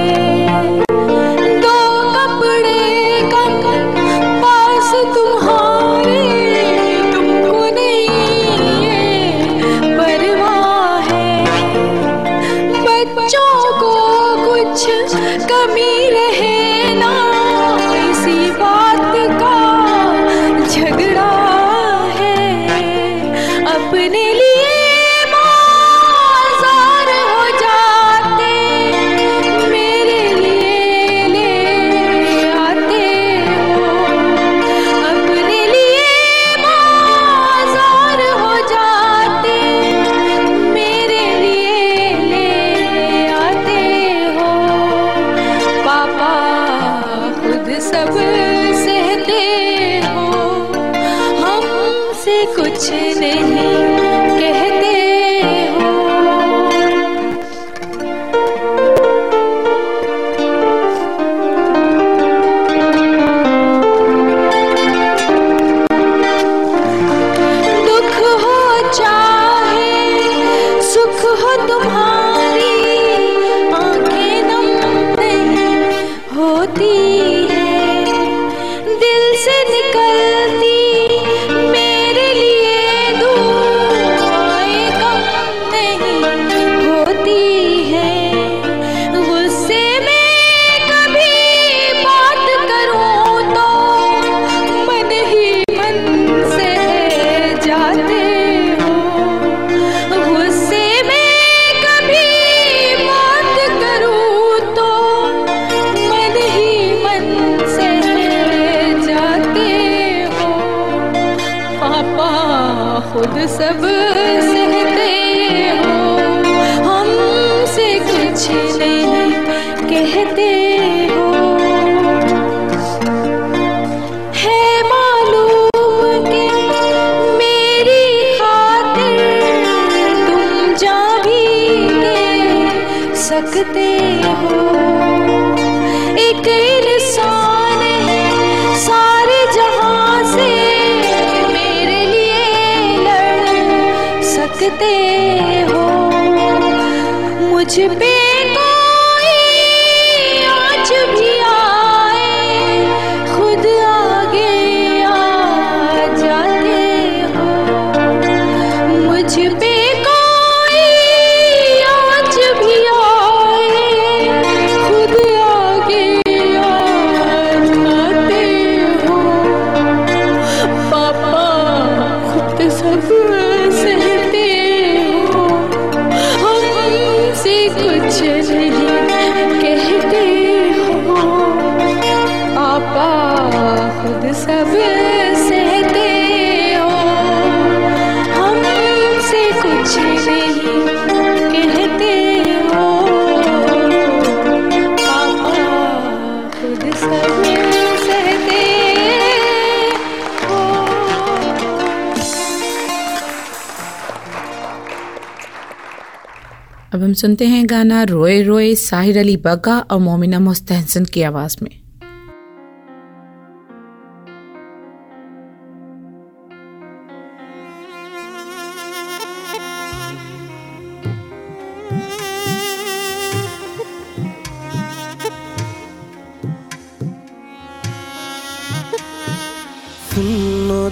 हम 207.13 207.17
सुनते 207.17 207.47
हैं 207.47 207.65
गाना 207.71 208.03
रोए 208.03 208.43
रोए 208.43 208.75
साहिर 208.75 209.19
अली 209.19 209.37
बग्गा 209.37 209.79
और 209.91 209.99
मोमिना 209.99 210.39
मुस्तहसन 210.41 211.05
की 211.05 211.23
आवाज़ 211.23 211.57
में। 211.63 211.71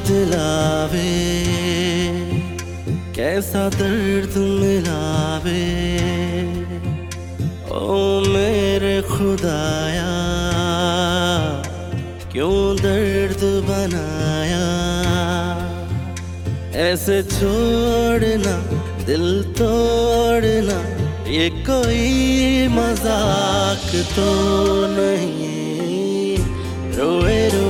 दिलावे, 0.06 1.10
कैसा 3.16 3.68
दर्द 3.68 4.36
मिलावे 4.60 5.19
ऐसे 16.90 17.22
छोड़ना 17.22 18.54
दिल 19.06 19.26
तोड़ना 19.58 20.78
ये 21.30 21.48
कोई 21.68 22.66
मज़ाक 22.68 23.90
तो 24.16 24.30
नहीं। 24.96 26.36
रोए 26.98 27.38
रोए 27.54 27.69